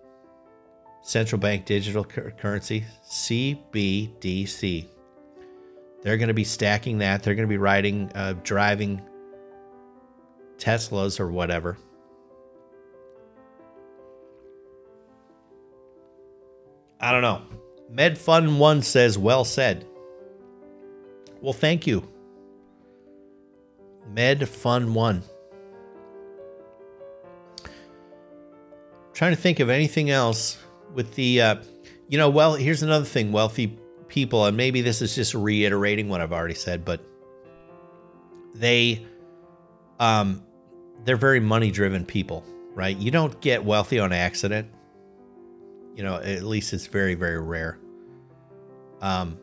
[1.01, 4.85] central bank digital cur- currency CBDC.
[6.03, 7.23] They're going to be stacking that.
[7.23, 9.01] They're going to be riding, uh, driving
[10.57, 11.77] Teslas or whatever.
[16.99, 17.41] I don't know.
[17.93, 19.85] MedFun1 says, well said.
[21.41, 22.07] Well, thank you.
[24.13, 25.21] MedFun1.
[29.13, 30.57] Trying to think of anything else
[30.93, 31.55] with the, uh,
[32.07, 33.77] you know, well, here's another thing wealthy
[34.07, 37.01] people, and maybe this is just reiterating what I've already said, but
[38.53, 39.05] they,
[39.99, 40.43] um,
[41.05, 42.43] they're very money driven people,
[42.73, 42.97] right?
[42.97, 44.69] You don't get wealthy on accident
[45.97, 47.79] you know, at least it's very, very rare.
[49.01, 49.39] Um,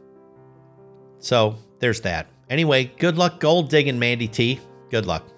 [1.19, 2.29] so there's that.
[2.49, 4.61] Anyway, good luck gold digging, Mandy T.
[4.89, 5.29] Good luck.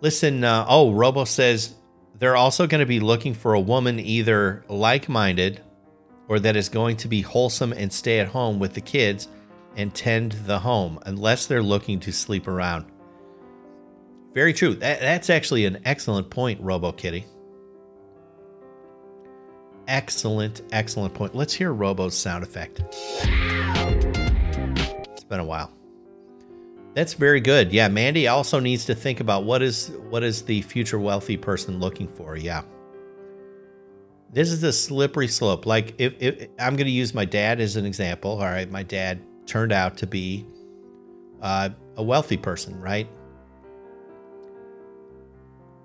[0.00, 1.74] Listen, uh, oh, Robo says
[2.18, 5.62] they're also going to be looking for a woman either like minded
[6.26, 9.28] or that is going to be wholesome and stay at home with the kids
[9.76, 12.86] and tend the home, unless they're looking to sleep around.
[14.36, 14.74] Very true.
[14.74, 17.24] That, that's actually an excellent point, Robo Kitty.
[19.88, 21.34] Excellent, excellent point.
[21.34, 22.82] Let's hear Robo's sound effect.
[25.10, 25.72] It's been a while.
[26.92, 27.72] That's very good.
[27.72, 31.80] Yeah, Mandy also needs to think about what is what is the future wealthy person
[31.80, 32.36] looking for.
[32.36, 32.60] Yeah.
[34.34, 35.64] This is a slippery slope.
[35.64, 38.32] Like if, if I'm going to use my dad as an example.
[38.32, 40.46] All right, my dad turned out to be
[41.40, 43.08] uh, a wealthy person, right?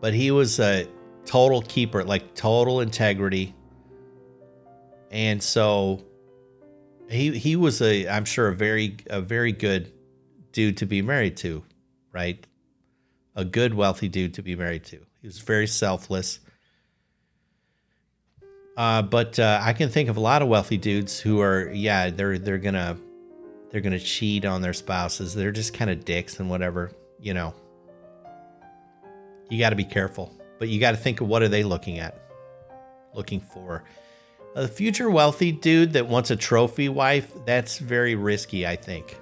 [0.01, 0.87] But he was a
[1.25, 3.55] total keeper, like total integrity
[5.11, 6.01] and so
[7.09, 9.91] he he was a I'm sure a very a very good
[10.53, 11.63] dude to be married to,
[12.13, 12.45] right?
[13.35, 14.97] A good wealthy dude to be married to.
[15.21, 16.39] He was very selfless.
[18.77, 22.09] Uh, but uh, I can think of a lot of wealthy dudes who are yeah
[22.09, 22.97] they're they're gonna
[23.69, 25.35] they're gonna cheat on their spouses.
[25.35, 27.53] They're just kind of dicks and whatever you know.
[29.51, 31.99] You got to be careful, but you got to think of what are they looking
[31.99, 32.17] at,
[33.13, 33.83] looking for.
[34.55, 39.19] A future wealthy dude that wants a trophy wife, that's very risky, I think.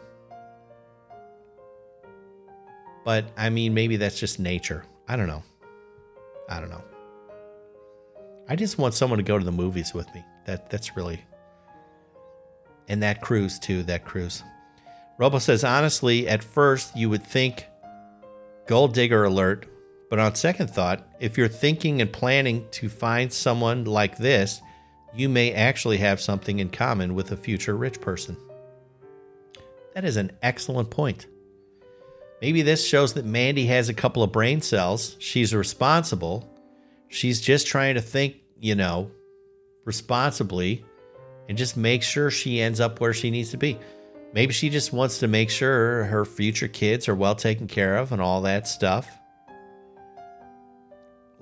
[3.04, 4.86] But I mean, maybe that's just nature.
[5.08, 5.42] I don't know.
[6.48, 6.84] I don't know.
[8.48, 10.24] I just want someone to go to the movies with me.
[10.46, 11.26] That that's really
[12.88, 14.44] and that cruise too, that cruise.
[15.18, 17.66] Robo says honestly, at first you would think
[18.68, 19.66] gold digger alert,
[20.10, 24.62] but on second thought, if you're thinking and planning to find someone like this,
[25.14, 28.38] you may actually have something in common with a future rich person.
[29.94, 31.28] That is an excellent point.
[32.42, 35.16] Maybe this shows that Mandy has a couple of brain cells.
[35.20, 36.50] She's responsible.
[37.10, 39.12] She's just trying to think, you know,
[39.86, 40.86] responsibly
[41.50, 43.78] and just make sure she ends up where she needs to be.
[44.34, 48.12] Maybe she just wants to make sure her future kids are well taken care of
[48.12, 49.10] and all that stuff.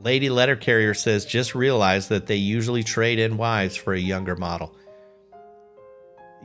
[0.03, 4.35] Lady Letter Carrier says, just realize that they usually trade in wives for a younger
[4.35, 4.75] model.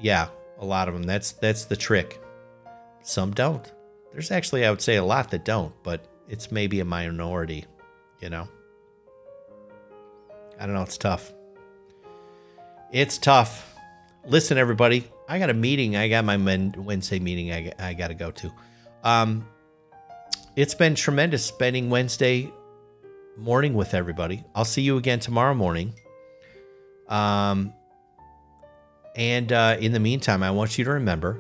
[0.01, 0.29] Yeah,
[0.59, 1.03] A lot of them.
[1.03, 2.21] That's that's the trick.
[3.03, 3.71] Some don't.
[4.13, 7.67] There's actually I would say a lot that don't, but it's maybe a minority,
[8.21, 8.49] you know.
[10.59, 11.33] I don't know, it's tough.
[12.93, 13.75] It's tough.
[14.27, 15.97] Listen everybody, I got a meeting.
[15.97, 18.53] I got my Wednesday meeting I I got to go to.
[19.05, 19.47] Um
[20.57, 22.51] it's been tremendous spending Wednesday
[23.37, 24.45] morning with everybody.
[24.55, 25.95] I'll see you again tomorrow morning.
[27.09, 27.73] Um,
[29.17, 31.39] and uh, in the meantime, I want you to remember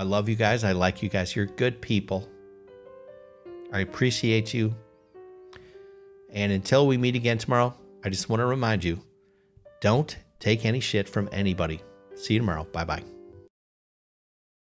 [0.00, 0.64] I love you guys.
[0.64, 1.36] I like you guys.
[1.36, 2.26] You're good people.
[3.70, 4.74] I appreciate you.
[6.30, 8.98] And until we meet again tomorrow, I just want to remind you
[9.82, 11.82] don't take any shit from anybody.
[12.14, 12.64] See you tomorrow.
[12.64, 13.19] Bye bye.